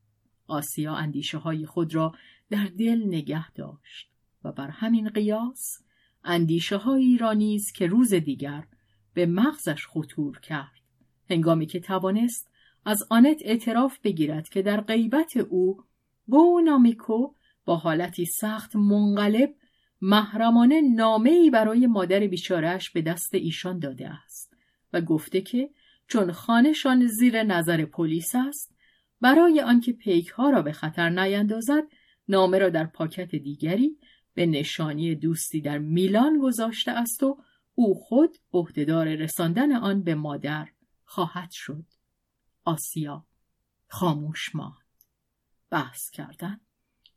[0.47, 2.15] آسیا اندیشه های خود را
[2.49, 4.09] در دل نگه داشت
[4.43, 5.77] و بر همین قیاس
[6.23, 7.35] اندیشه هایی را
[7.75, 8.67] که روز دیگر
[9.13, 10.81] به مغزش خطور کرد.
[11.29, 12.51] هنگامی که توانست
[12.85, 15.83] از آنت اعتراف بگیرد که در غیبت او
[16.27, 17.33] بونامیکو
[17.65, 19.55] با حالتی سخت منقلب
[20.01, 24.53] محرمانه نامه ای برای مادر بیچارهش به دست ایشان داده است
[24.93, 25.69] و گفته که
[26.07, 28.75] چون خانهشان زیر نظر پلیس است
[29.21, 31.83] برای آنکه پیک ها را به خطر نیندازد
[32.27, 33.97] نامه را در پاکت دیگری
[34.33, 37.37] به نشانی دوستی در میلان گذاشته است و
[37.75, 40.67] او خود عهدهدار رساندن آن به مادر
[41.05, 41.85] خواهد شد.
[42.65, 43.25] آسیا
[43.87, 44.75] خاموش ماند.
[45.69, 46.59] بحث کردن.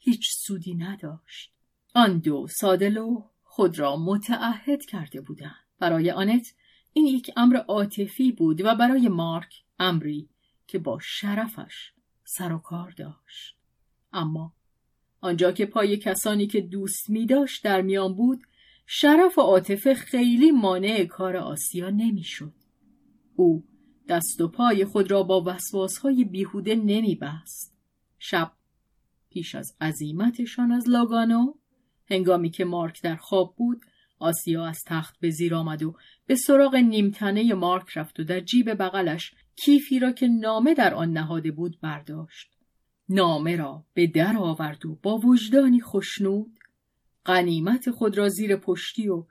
[0.04, 1.52] هیچ سودی نداشت
[1.94, 6.54] آن دو سادلو خود را متعهد کرده بودند برای آنت
[6.92, 10.28] این یک امر عاطفی بود و برای مارک امری
[10.66, 11.92] که با شرفش
[12.24, 13.56] سر و کار داشت
[14.12, 14.52] اما
[15.20, 18.42] آنجا که پای کسانی که دوست می داشت در میان بود
[18.86, 22.54] شرف و عاطفه خیلی مانع کار آسیا نمی‌شد.
[23.36, 23.64] او
[24.08, 27.76] دست و پای خود را با وسواسهای بیهوده نمی بست.
[28.18, 28.52] شب
[29.34, 31.52] پیش از عزیمتشان از لاگانو
[32.10, 33.80] هنگامی که مارک در خواب بود
[34.18, 35.94] آسیا از تخت به زیر آمد و
[36.26, 41.12] به سراغ نیمتنه مارک رفت و در جیب بغلش کیفی را که نامه در آن
[41.12, 42.50] نهاده بود برداشت.
[43.08, 46.58] نامه را به در آورد و با وجدانی خشنود
[47.24, 49.26] قنیمت خود را زیر پشتی و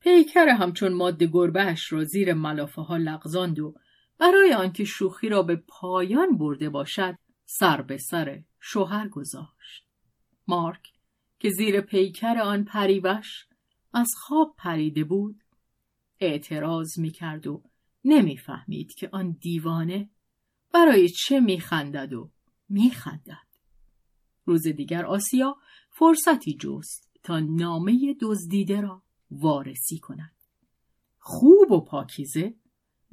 [0.00, 3.74] پیکر همچون ماده گربهش را زیر ملافه ها لغزاند و
[4.18, 9.86] برای آنکه شوخی را به پایان برده باشد سر به سر شوهر گذاشت.
[10.48, 10.92] مارک
[11.38, 13.46] که زیر پیکر آن پریوش
[13.92, 15.42] از خواب پریده بود
[16.20, 17.62] اعتراض می‌کرد و
[18.04, 20.10] نمی‌فهمید که آن دیوانه
[20.72, 22.30] برای چه میخندد و
[22.68, 23.46] میخندد
[24.44, 25.56] روز دیگر آسیا
[25.90, 30.36] فرصتی جست تا نامه دزدیده را وارسی کند
[31.18, 32.54] خوب و پاکیزه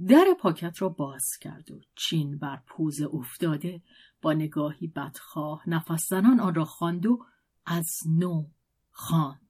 [0.07, 3.81] در پاکت را باز کرد و چین بر پوز افتاده
[4.21, 7.25] با نگاهی بدخواه نفس زنان آن را خواند و
[7.65, 8.47] از نو
[8.91, 9.41] خواند.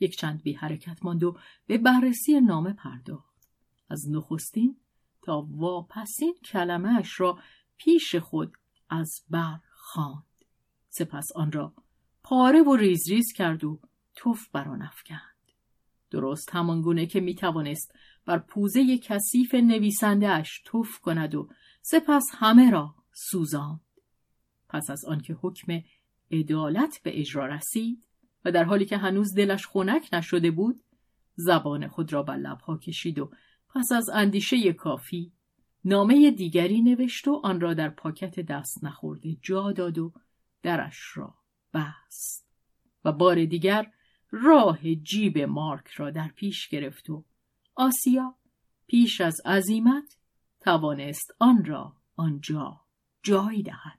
[0.00, 3.48] یک چند بی حرکت ماند و به بررسی نامه پرداخت.
[3.90, 4.76] از نخستین
[5.22, 7.38] تا واپسین کلمهاش را
[7.76, 8.52] پیش خود
[8.90, 10.44] از بر خواند.
[10.88, 11.74] سپس آن را
[12.22, 13.80] پاره و ریز ریز کرد و
[14.14, 15.36] توف بر آن افکند.
[16.10, 17.92] درست همان گونه که می توانست
[18.26, 21.48] بر پوزه کثیف نویسنده اش توف کند و
[21.82, 23.80] سپس همه را سوزاند.
[24.68, 25.80] پس از آنکه حکم
[26.30, 28.06] عدالت به اجرا رسید
[28.44, 30.80] و در حالی که هنوز دلش خنک نشده بود
[31.34, 33.30] زبان خود را بر لبها کشید و
[33.68, 35.32] پس از اندیشه کافی
[35.84, 40.12] نامه دیگری نوشت و آن را در پاکت دست نخورده جا داد و
[40.62, 41.34] درش را
[41.74, 42.48] بست
[43.04, 43.92] و بار دیگر
[44.30, 47.24] راه جیب مارک را در پیش گرفت و
[47.76, 48.34] آسیا
[48.86, 50.16] پیش از عزیمت
[50.60, 52.80] توانست آن را آنجا
[53.22, 53.98] جای دهد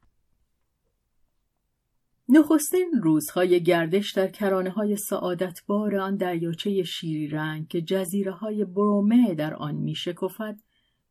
[2.29, 8.65] نخستین روزهای گردش در کرانه های سعادت بار آن دریاچه شیری رنگ که جزیره های
[8.65, 10.59] برومه در آن می شکفد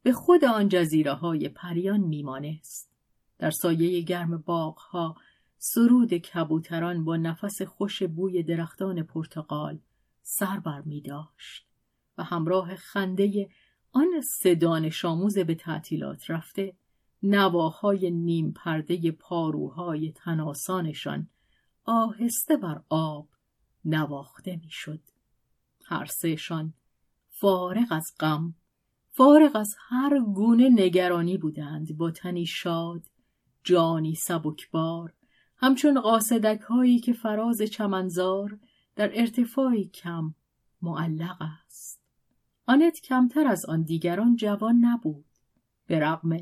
[0.03, 2.91] به خود آن جزیره های پریان میمانست.
[3.39, 5.17] در سایه گرم باغها
[5.59, 9.79] سرود کبوتران با نفس خوش بوی درختان پرتقال
[10.23, 11.66] سر بر می داشت
[12.19, 13.49] و همراه خنده
[13.93, 16.75] آن سه شاموز به تعطیلات رفته
[17.23, 21.29] نواهای نیم پرده پاروهای تناسانشان
[21.85, 23.29] آهسته بر آب
[23.85, 25.01] نواخته می‌شد.
[25.85, 26.75] هر سهشان
[27.29, 28.55] فارغ از غم
[29.11, 33.03] فارغ از هر گونه نگرانی بودند با تنی شاد
[33.65, 35.13] جانی سبکبار
[35.57, 38.59] همچون قاصدک هایی که فراز چمنزار
[38.97, 40.35] در ارتفاعی کم
[40.83, 42.06] معلق است
[42.67, 45.25] آنت کمتر از آن دیگران جوان نبود
[45.87, 46.37] به رغم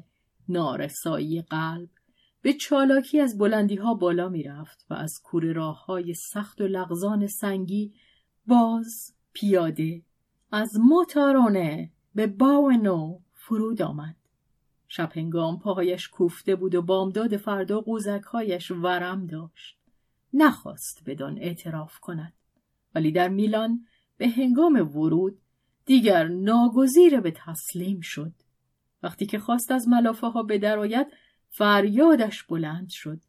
[0.49, 1.89] نارسایی قلب
[2.43, 6.67] به چالاکی از بلندی ها بالا می رفت و از کوره راه های سخت و
[6.67, 7.95] لغزان سنگی
[8.47, 10.03] باز پیاده
[10.53, 14.17] از موتارونه به باو نو فرود آمد.
[14.89, 19.79] شب هنگام پاهایش کوفته بود و بامداد فردا قوزکهایش ورم داشت.
[20.35, 22.33] نخواست بدان اعتراف کند.
[22.95, 25.39] ولی در میلان به هنگام ورود
[25.87, 28.33] دیگر ناگزیر به تسلیم شد.
[29.03, 31.07] وقتی که خواست از ملافه ها به درآید
[31.51, 33.21] فریادش بلند شد.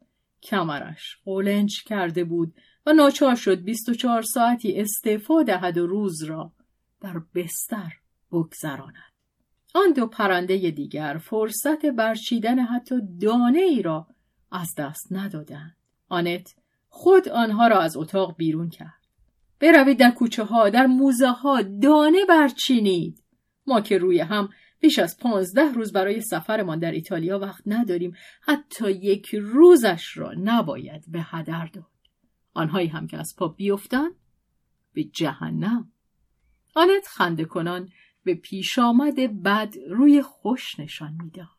[0.42, 2.54] کمرش قولنج کرده بود
[2.86, 6.52] و ناچار شد بیست و چهار ساعتی استعفا دهد و روز را
[7.00, 7.92] در بستر
[8.32, 9.12] بگذراند.
[9.74, 14.06] آن دو پرنده دیگر فرصت برچیدن حتی دانه ای را
[14.52, 15.76] از دست ندادند.
[16.08, 16.54] آنت
[16.88, 18.95] خود آنها را از اتاق بیرون کرد.
[19.60, 23.24] بروید در کوچه ها در موزه ها دانه برچینید.
[23.66, 24.48] ما که روی هم
[24.80, 31.04] بیش از پانزده روز برای سفرمان در ایتالیا وقت نداریم حتی یک روزش را نباید
[31.08, 31.84] به هدر داد.
[32.54, 34.12] آنهایی هم که از پا بیفتند
[34.92, 35.92] به جهنم.
[36.74, 37.88] آنت خنده کنان
[38.24, 41.56] به پیش آمد بد روی خوش نشان می‌داد.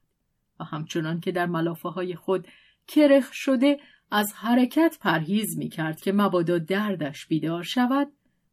[0.60, 2.48] و همچنان که در ملافه های خود
[2.88, 3.80] کرخ شده
[4.12, 8.08] از حرکت پرهیز می کرد که مبادا دردش بیدار شود.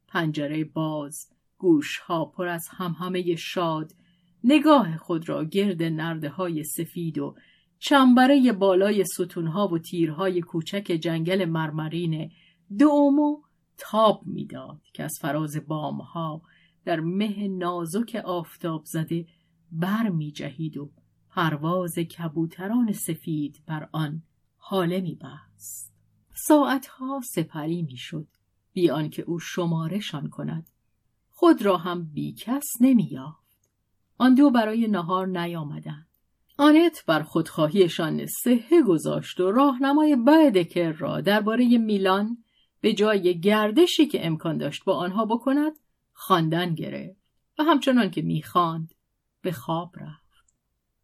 [0.09, 3.93] پنجره باز گوش ها پر از همهمه شاد.
[4.45, 7.37] نگاه خود را گرد نرده های سفید و
[7.79, 12.31] چنبره بالای ستونها و تیرهای کوچک جنگل مرمرین
[12.79, 13.43] دومو
[13.79, 16.43] تاب می‌داد که از فراز بامها
[16.85, 19.27] در مه نازک آفتاب زده
[19.73, 20.91] بر می جهید و
[21.31, 24.23] پرواز کبوتران سفید بر آن.
[24.67, 25.95] حاله می بست.
[26.35, 28.27] ساعتها سپری می شد
[28.73, 30.71] بی آنکه او شمارشان کند
[31.31, 33.19] خود را هم بی کس نمی
[34.19, 36.07] آن دو برای نهار نیامدند.
[36.59, 42.45] آنت بر خودخواهیشان سهه گذاشت و راهنمای بعدکر را درباره میلان
[42.81, 45.73] به جای گردشی که امکان داشت با آنها بکند
[46.13, 47.21] خواندن گرفت
[47.59, 48.95] و همچنان که می‌خواند
[49.43, 50.45] به خواب رفت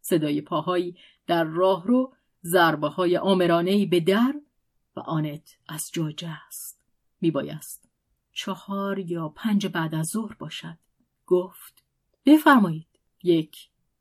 [0.00, 0.96] صدای پاهایی
[1.26, 4.34] در راه رو ضربه های آمرانه به در
[4.96, 6.80] و آنت از جا جست.
[7.20, 7.88] میبایست
[8.32, 10.78] چهار یا پنج بعد از ظهر باشد.
[11.26, 11.84] گفت
[12.26, 12.86] بفرمایید.
[13.22, 13.56] یک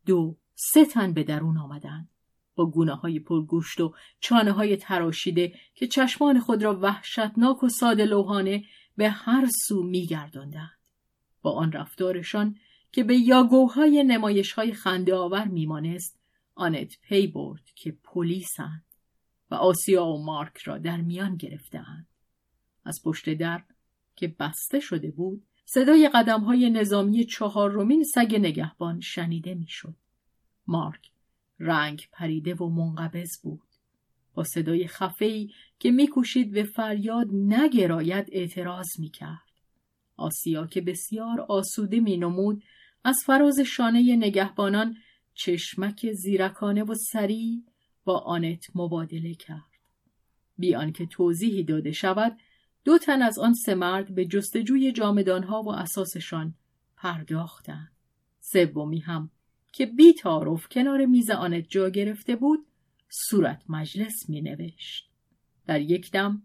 [0.06, 2.10] دو سه تن به درون آمدند
[2.56, 8.06] با گونه های پرگوشت و چانه های تراشیده که چشمان خود را وحشتناک و ساده
[8.06, 8.64] لوحانه
[8.98, 10.80] به هر سو میگرداندند.
[11.42, 12.56] با آن رفتارشان
[12.92, 16.19] که به یاگوهای نمایش های خنده آور میمانست
[16.60, 18.86] آنت پی برد که پلیسند
[19.52, 22.08] و آسیا و مارک را در میان گرفتهاند
[22.86, 23.64] از پشت در
[24.16, 29.96] که بسته شده بود صدای قدم های نظامی چهارمین سگ نگهبان شنیده می‌شد.
[30.68, 31.12] مارک
[31.60, 33.62] رنگ پریده و منقبض بود.
[34.34, 39.50] با صدای خفهی که میکوشید به فریاد نگراید اعتراض می‌کرد.
[40.18, 42.64] آسیا که بسیار آسوده مینمود
[43.04, 44.96] از فراز شانه نگهبانان
[45.40, 47.64] چشمک زیرکانه و سریع
[48.06, 49.80] با آنت مبادله کرد.
[50.58, 52.38] بی آنکه توضیحی داده شود
[52.84, 56.54] دو تن از آن سه مرد به جستجوی جامدانها و اساسشان
[56.98, 57.92] پرداختند.
[58.40, 59.32] سومی هم
[59.72, 62.66] که بی تعارف کنار میز آنت جا گرفته بود
[63.10, 65.10] صورت مجلس می نوشت.
[65.68, 66.44] در یک دم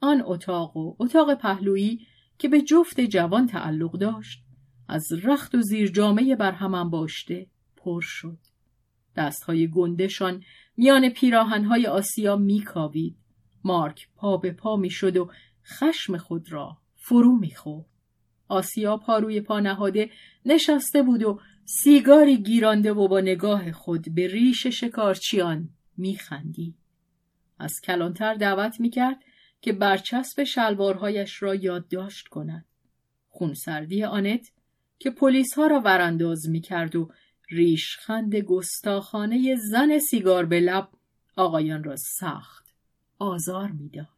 [0.00, 2.06] آن اتاق و اتاق پهلویی
[2.38, 4.44] که به جفت جوان تعلق داشت
[4.88, 7.46] از رخت و زیر جامعه برهم باشته
[7.84, 8.38] پر شد.
[9.16, 10.42] دستهای گندشان
[10.76, 13.16] میان پیراهنهای آسیا میکاوید.
[13.64, 15.30] مارک پا به پا می‌شد و
[15.64, 17.86] خشم خود را فرو می‌خورد.
[18.48, 20.10] آسیا پا روی پا نهاده
[20.46, 26.74] نشسته بود و سیگاری گیرانده و با نگاه خود به ریش شکارچیان میخندید.
[27.58, 29.22] از کلانتر دعوت می‌کرد
[29.60, 32.64] که برچسب شلوارهایش را یادداشت کند.
[33.28, 34.52] خونسردی آنت
[34.98, 37.10] که پلیس ها را ورانداز می‌کرد و
[37.54, 40.88] ریشخند گستاخانه زن سیگار به لب
[41.36, 42.74] آقایان را سخت
[43.18, 44.08] آزار می‌داد.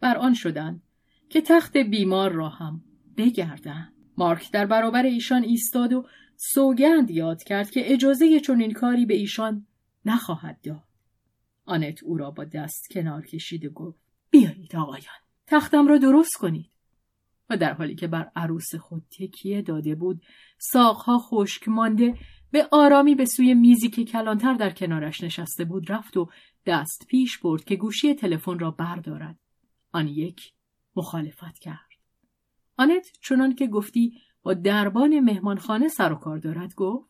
[0.00, 0.82] بر آن شدند
[1.28, 2.84] که تخت بیمار را هم
[3.16, 3.92] بگردند.
[4.16, 6.06] مارک در برابر ایشان ایستاد و
[6.36, 9.66] سوگند یاد کرد که اجازه چنین کاری به ایشان
[10.04, 10.84] نخواهد داد.
[11.64, 13.98] آنت او را با دست کنار کشید و گفت
[14.30, 16.70] بیایید آقایان تختم را درست کنید
[17.50, 20.22] و در حالی که بر عروس خود تکیه داده بود
[20.58, 22.14] ساقها خشک مانده
[22.50, 26.28] به آرامی به سوی میزی که کلانتر در کنارش نشسته بود رفت و
[26.66, 29.38] دست پیش برد که گوشی تلفن را بردارد.
[29.92, 30.52] آن یک
[30.96, 31.88] مخالفت کرد.
[32.76, 37.08] آنت چنان که گفتی با دربان مهمانخانه سر و کار دارد گفت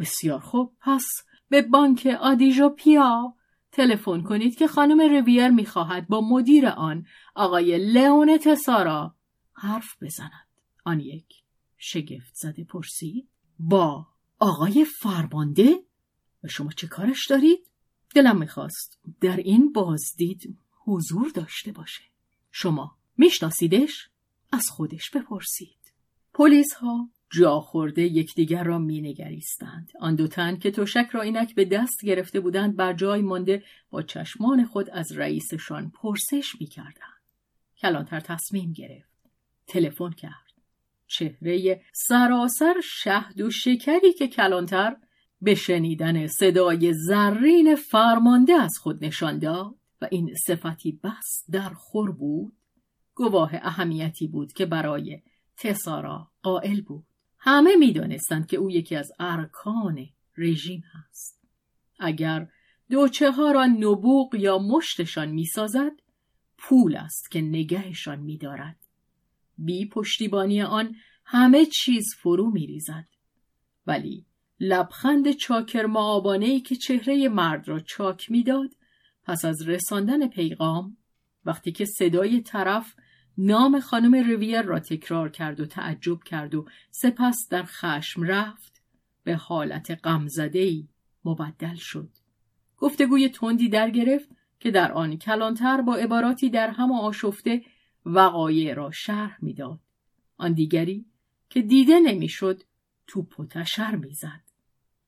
[0.00, 1.04] بسیار خوب پس
[1.48, 3.34] به بانک آدیژو پیا
[3.72, 9.14] تلفن کنید که خانم رویر می‌خواهد با مدیر آن آقای لئون تسارا
[9.52, 10.46] حرف بزند.
[10.84, 11.26] آن یک
[11.78, 13.28] شگفت زده پرسید
[13.58, 14.06] با
[14.38, 15.82] آقای فرمانده
[16.44, 17.66] و شما چه کارش دارید؟
[18.14, 22.02] دلم می‌خواست در این بازدید حضور داشته باشه.
[22.50, 24.08] شما میشناسیدش؟
[24.52, 25.92] از خودش بپرسید.
[26.34, 29.92] پلیس ها جا خورده یکدیگر را مینگریستند.
[30.00, 34.02] آن دو تن که توشک را اینک به دست گرفته بودند بر جای مانده با
[34.02, 37.22] چشمان خود از رئیسشان پرسش می‌کردند.
[37.78, 39.16] کلانتر تصمیم گرفت.
[39.66, 40.45] تلفن کرد.
[41.06, 44.96] چهره سراسر شهد و شکری که کلانتر
[45.40, 52.12] به شنیدن صدای زرین فرمانده از خود نشان داد و این صفتی بس در خور
[52.12, 52.56] بود
[53.14, 55.22] گواه اهمیتی بود که برای
[55.56, 57.06] تسارا قائل بود.
[57.38, 61.40] همه می‌دانستند که او یکی از ارکان رژیم هست.
[61.98, 62.48] اگر
[62.90, 65.92] دوچه ها را نبوغ یا مشتشان می‌سازد
[66.58, 68.85] پول است که نگهشان میدارد.
[69.58, 73.06] بی پشتیبانی آن همه چیز فرو میریزد.
[73.86, 74.26] ولی
[74.60, 78.70] لبخند چاکر معابانه ای که چهره مرد را چاک می‌داد
[79.24, 80.96] پس از رساندن پیغام
[81.44, 82.94] وقتی که صدای طرف
[83.38, 88.82] نام خانم رویر را تکرار کرد و تعجب کرد و سپس در خشم رفت
[89.24, 90.88] به حالت غمزدهای
[91.24, 92.10] مبدل شد.
[92.78, 94.28] گفتگوی تندی در گرفت
[94.60, 97.62] که در آن کلانتر با عباراتی در هم آشفته
[98.06, 99.80] وقایع را شرح می‌داد.
[100.36, 101.06] آن دیگری
[101.50, 102.62] که دیده نمی‌شد
[103.06, 104.42] توپ و تشر می‌زد.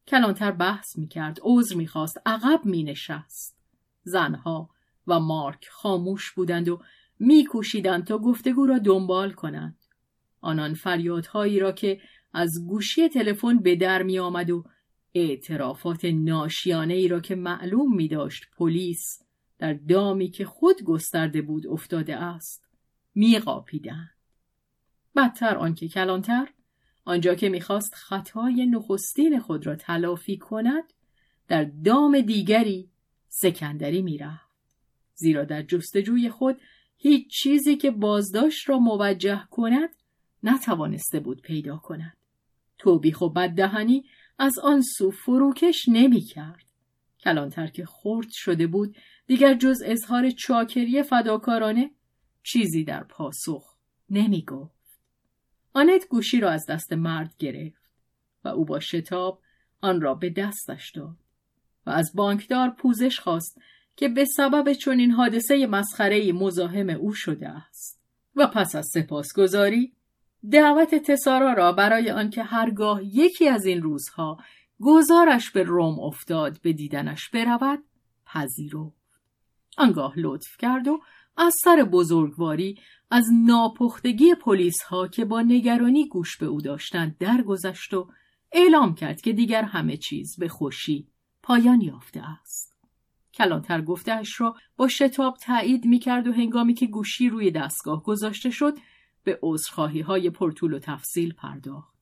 [0.08, 1.38] کلانتر بحث می‌کرد.
[1.42, 2.18] عذر می‌خواست.
[2.26, 3.58] عقب مینشست.
[4.02, 4.70] زنها
[5.06, 6.82] و مارک خاموش بودند و
[7.18, 9.78] میکوشیدند تا گفتگو را دنبال کنند.
[10.40, 12.00] آنان فریادهایی را که
[12.32, 14.64] از گوشی تلفن به در می آمد و
[15.14, 19.22] اعترافات ناشیانه ای را که معلوم می داشت پلیس
[19.58, 22.67] در دامی که خود گسترده بود افتاده است.
[23.18, 24.10] می قاپیدن.
[25.16, 26.48] بدتر آنکه کلانتر
[27.04, 30.92] آنجا که می‌خواست خطای نخستین خود را تلافی کند
[31.48, 32.90] در دام دیگری
[33.28, 34.50] سکندری می‌رفت
[35.14, 36.60] زیرا در جستجوی خود
[36.96, 39.90] هیچ چیزی که بازداشت را موجه کند
[40.42, 42.16] نتوانسته بود پیدا کند.
[42.78, 44.04] توبیخ و بددهنی
[44.38, 46.64] از آن سو فروکش نمی کرد.
[47.20, 48.96] کلانتر که خرد شده بود
[49.26, 51.90] دیگر جز اظهار چاکری فداکارانه
[52.42, 53.74] چیزی در پاسخ
[54.10, 54.78] نمی گفت.
[55.72, 57.90] آنت گوشی را از دست مرد گرفت
[58.44, 59.40] و او با شتاب
[59.80, 61.16] آن را به دستش داد
[61.86, 63.60] و از بانکدار پوزش خواست
[63.96, 68.00] که به سبب چنین حادثه مسخره مزاحم او شده است
[68.36, 69.92] و پس از سپاسگزاری
[70.50, 74.38] دعوت تسارا را برای آنکه هرگاه یکی از این روزها
[74.80, 77.84] گزارش به روم افتاد به دیدنش برود
[78.26, 78.98] پذیرفت
[79.78, 81.00] آنگاه لطف کرد و
[81.38, 82.80] از سر بزرگواری
[83.10, 88.10] از ناپختگی پلیس ها که با نگرانی گوش به او داشتند درگذشت و
[88.52, 91.08] اعلام کرد که دیگر همه چیز به خوشی
[91.42, 92.76] پایان یافته است.
[93.34, 98.50] کلانتر گفتهش را با شتاب تایید می کرد و هنگامی که گوشی روی دستگاه گذاشته
[98.50, 98.78] شد
[99.24, 101.94] به عذرخواهی های پرطول و تفصیل پرداخت.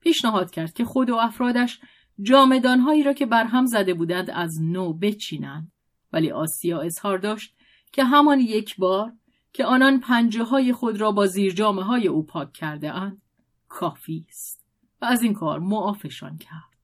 [0.00, 1.80] پیشنهاد کرد که خود و افرادش
[2.22, 5.72] جامدانهایی را که برهم زده بودند از نو بچینند
[6.12, 7.54] ولی آسیا اظهار داشت
[7.94, 9.12] که همان یک بار
[9.52, 13.22] که آنان پنجه های خود را با زیر جامعه های او پاک کرده اند
[13.68, 14.64] کافی است
[15.02, 16.74] و از این کار معافشان کرد.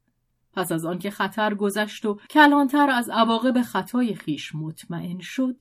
[0.53, 5.57] پس از آنکه خطر گذشت و کلانتر از عواقب خطای خیش مطمئن شد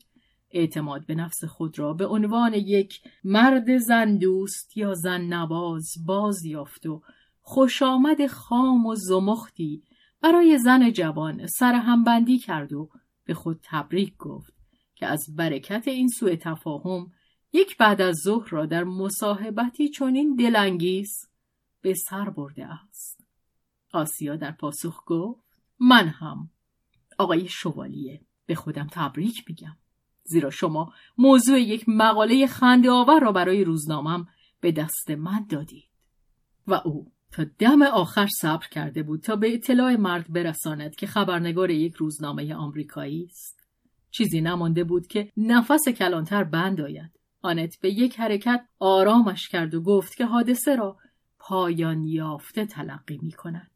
[0.52, 6.46] اعتماد به نفس خود را به عنوان یک مرد زن دوست یا زن نواز باز
[6.46, 7.02] یافت و
[7.42, 9.84] خوش آمد خام و زمختی
[10.22, 12.90] برای زن جوان سر همبندی کرد و
[13.26, 14.59] به خود تبریک گفت
[15.00, 17.12] که از برکت این سوء تفاهم
[17.54, 21.10] یک بعد از ظهر را در مصاحبتی چنین دلانگیز
[21.82, 23.24] به سر برده است.
[23.94, 25.42] آسیا در پاسخ گفت
[25.80, 26.50] من هم.
[27.18, 29.78] آقای شوالیه به خودم تبریک میگم.
[30.24, 34.28] زیرا شما موضوع یک مقاله خنده آور را برای روزنامم
[34.62, 35.90] به دست من دادید.
[36.68, 41.70] و او تا دم آخر صبر کرده بود تا به اطلاع مرد برساند که خبرنگار
[41.70, 43.59] یک روزنامه آمریکایی است.
[44.12, 49.82] چیزی نمانده بود که نفس کلانتر بند آید آنت به یک حرکت آرامش کرد و
[49.82, 50.98] گفت که حادثه را
[51.40, 53.72] پایان یافته تلقی می کند.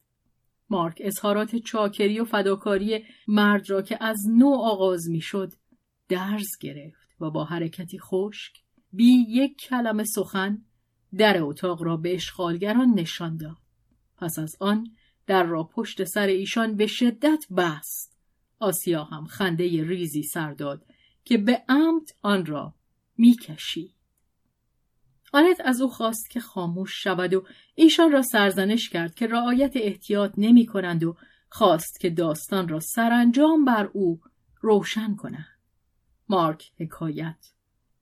[0.70, 5.54] مارک اظهارات چاکری و فداکاری مرد را که از نو آغاز می شد
[6.10, 8.54] درز گرفت و با حرکتی خشک
[8.94, 10.66] بی یک کلمه سخن
[11.18, 13.58] در اتاق را به اشغالگران نشان داد.
[14.18, 14.88] پس از آن
[15.28, 18.13] در را پشت سر ایشان به شدت بست.
[18.60, 20.86] آسیا هم خنده ریزی سر داد
[21.26, 22.74] که به عمد آن را
[23.18, 23.94] می‌کشید.
[25.34, 27.46] آنت از او خواست که خاموش شود و
[27.76, 31.18] ایشان را سرزنش کرد که رعایت احتیاط نمی کنند و
[31.50, 34.22] خواست که داستان را سرانجام بر او
[34.62, 35.60] روشن کنند.
[36.30, 37.52] مارک حکایت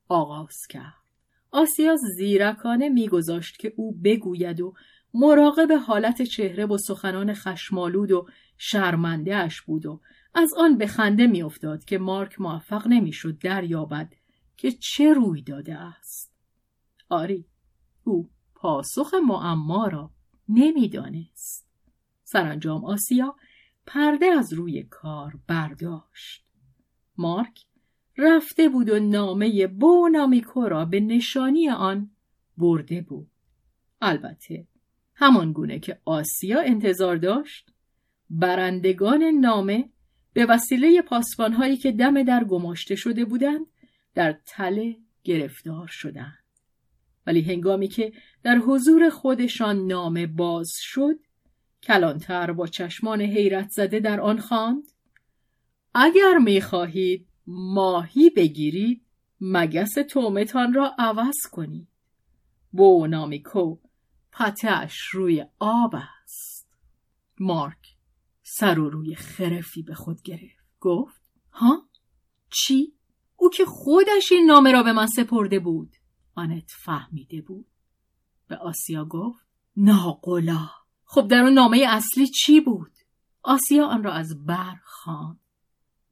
[0.08, 1.02] آغاز کرد.
[1.50, 4.74] آسیا زیرکانه میگذاشت که او بگوید و
[5.14, 8.28] مراقب حالت چهره و سخنان خشمالود و
[8.58, 10.00] شرمنده بود و
[10.34, 14.12] از آن به خنده میافتاد که مارک موفق نمی‌شد دریابد
[14.56, 16.34] که چه روی داده است.
[17.08, 17.46] آری
[18.04, 20.10] او پاسخ معما را
[20.48, 21.68] نمی‌دانست.
[22.24, 23.36] سرانجام آسیا
[23.86, 26.44] پرده از روی کار برداشت.
[27.16, 27.64] مارک
[28.18, 32.10] رفته بود و نامه بونامیکو را به نشانی آن
[32.56, 33.30] برده بود.
[34.00, 34.66] البته
[35.14, 37.70] همان گونه که آسیا انتظار داشت
[38.30, 39.90] برندگان نامه
[40.32, 43.66] به وسیله پاسبانهایی که دم در گماشته شده بودند
[44.14, 46.38] در تله گرفتار شدند.
[47.26, 48.12] ولی هنگامی که
[48.42, 51.18] در حضور خودشان نامه باز شد
[51.82, 54.82] کلانتر با چشمان حیرت زده در آن خواند
[55.94, 59.02] اگر می‌خواهید ماهی بگیرید
[59.40, 61.88] مگس تومتان را عوض کنید.
[62.72, 63.78] بو نامیکو
[64.32, 66.68] پتش روی آب است.
[67.40, 67.91] مارک.
[68.42, 70.66] سر و روی خرفی به خود گرفت.
[70.80, 71.22] گفت
[71.52, 71.88] ها؟
[72.50, 72.92] چی؟
[73.36, 75.96] او که خودش این نامه را به من سپرده بود.
[76.34, 77.66] آنت فهمیده بود.
[78.48, 80.68] به آسیا گفت ناقلا
[81.04, 82.92] خب در اون نامه اصلی چی بود؟
[83.42, 85.38] آسیا آن را از بر خواند.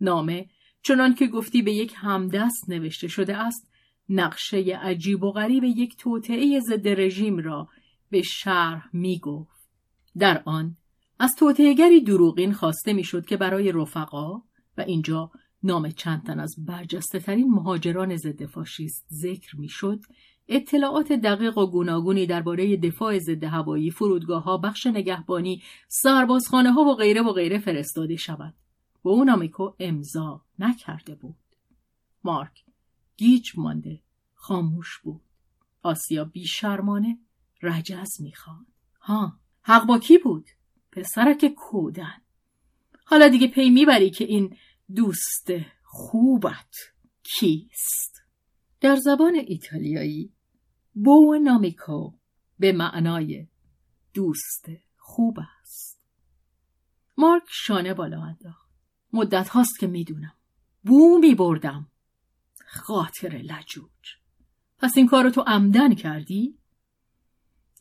[0.00, 0.48] نامه
[0.82, 3.70] چنان که گفتی به یک همدست نوشته شده است
[4.08, 7.68] نقشه عجیب و غریب یک توطعه ضد رژیم را
[8.10, 9.70] به شرح می گفت.
[10.18, 10.76] در آن
[11.22, 14.42] از توطعهگری دروغین خواسته می‌شد که برای رفقا
[14.78, 15.30] و اینجا
[15.62, 20.00] نام چند تن از برجسته ترین مهاجران ضد فاشیست ذکر می‌شد
[20.48, 26.94] اطلاعات دقیق و گوناگونی درباره دفاع ضد هوایی فرودگاه ها بخش نگهبانی سربازخانه ها و
[26.94, 28.54] غیره و غیره فرستاده شود.
[29.04, 31.36] و او نامیکو امضا نکرده بود.
[32.24, 32.64] مارک
[33.16, 34.00] گیج مانده.
[34.34, 35.22] خاموش بود.
[35.82, 37.18] آسیا بیشرمانه
[37.62, 38.66] رجز می‌خواد.
[39.00, 40.46] ها حق با کی بود؟
[40.92, 42.20] پسرک کودن.
[43.04, 44.56] حالا دیگه پی می‌بری که این
[44.94, 45.50] دوست
[45.82, 46.74] خوبت
[47.22, 48.22] کیست؟
[48.80, 50.32] در زبان ایتالیایی
[50.94, 52.12] بو نامیکو
[52.58, 53.46] به معنای
[54.14, 54.66] دوست
[54.96, 56.00] خوب است.
[57.16, 58.70] مارک شانه بالا انداخت.
[59.12, 60.34] مدت هاست که می‌دونم.
[60.84, 61.90] بو می بردم
[62.66, 64.16] خاطر لجوج.
[64.78, 66.59] پس این کار رو تو عمدن کردی؟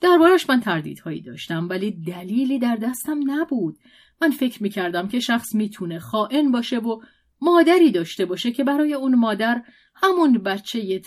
[0.01, 3.77] دربارش من تردیدهایی داشتم ولی دلیلی در دستم نبود.
[4.21, 7.01] من فکر می‌کردم که شخص می‌تونه خائن باشه و
[7.41, 9.63] مادری داشته باشه که برای اون مادر
[9.95, 11.01] همون بچه یه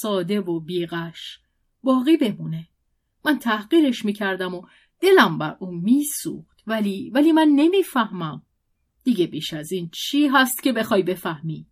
[0.00, 1.38] ساده و بیغش
[1.82, 2.68] باقی بمونه.
[3.24, 4.62] من تحقیرش می‌کردم و
[5.00, 6.62] دلم بر او میسوخت.
[6.66, 8.42] ولی ولی من نمی‌فهمم.
[9.04, 11.66] دیگه بیش از این چی هست که بخوای بفهمی؟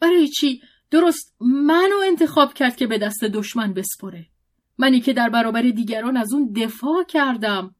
[0.00, 4.26] برای چی؟ درست منو انتخاب کرد که به دست دشمن بسپره.
[4.78, 7.74] منی که در برابر دیگران از اون دفاع کردم.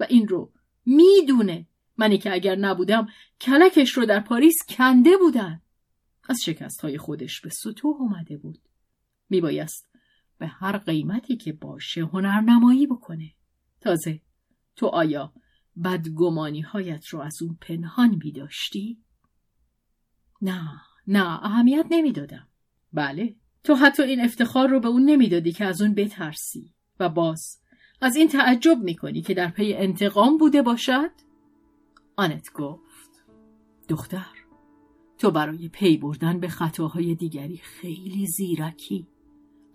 [0.00, 0.52] و این رو
[0.86, 1.66] می‌دونه
[1.96, 3.08] منی که اگر نبودم
[3.40, 5.62] کلکش رو در پاریس کنده بودن.
[6.28, 8.58] از شکست های خودش به سطوح اومده بود.
[9.28, 9.88] میبایست
[10.38, 13.32] به هر قیمتی که باشه هنرنمایی بکنه.
[13.80, 14.20] تازه
[14.76, 15.32] تو آیا
[15.84, 18.98] بدگمانی هایت رو از اون پنهان بیداشتی؟
[20.42, 22.48] نه نه اهمیت نمی‌دادم.
[22.92, 23.36] بله.
[23.66, 27.60] تو حتی این افتخار رو به اون نمی‌دادی که از اون بترسی و باز
[28.00, 31.10] از این تعجب می‌کنی که در پی انتقام بوده باشد؟
[32.16, 33.24] آنت گفت
[33.88, 34.36] دختر
[35.18, 39.06] تو برای پی بردن به خطاهای دیگری خیلی زیرکی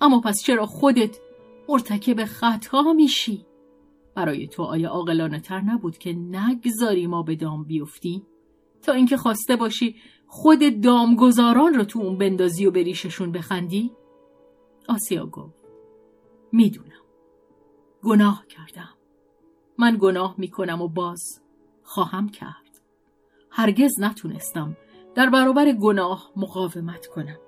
[0.01, 1.17] اما پس چرا خودت
[1.69, 3.45] مرتکب خطا میشی؟
[4.15, 8.27] برای تو آیا عاقلانه تر نبود که نگذاری ما به دام بیفتیم
[8.81, 9.95] تا اینکه خواسته باشی
[10.33, 13.91] خود دامگذاران رو تو اون بندازی و بریششون بخندی؟
[14.89, 15.55] آسیا گفت
[16.51, 17.01] می‌دونم.
[18.03, 18.89] گناه کردم.
[19.77, 21.41] من گناه می‌کنم و باز
[21.83, 22.81] خواهم کرد.
[23.49, 24.77] هرگز نتونستم
[25.15, 27.39] در برابر گناه مقاومت کنم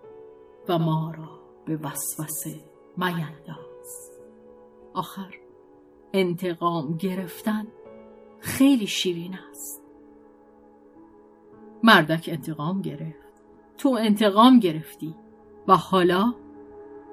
[0.69, 2.63] و ما را به وسوسه
[2.97, 4.11] مینداز
[4.93, 5.33] آخر
[6.13, 7.67] انتقام گرفتن
[8.39, 9.82] خیلی شیرین است.
[11.83, 13.33] مردک انتقام گرفت
[13.77, 15.15] تو انتقام گرفتی
[15.67, 16.33] و حالا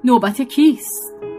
[0.04, 1.29] نوبت کیست؟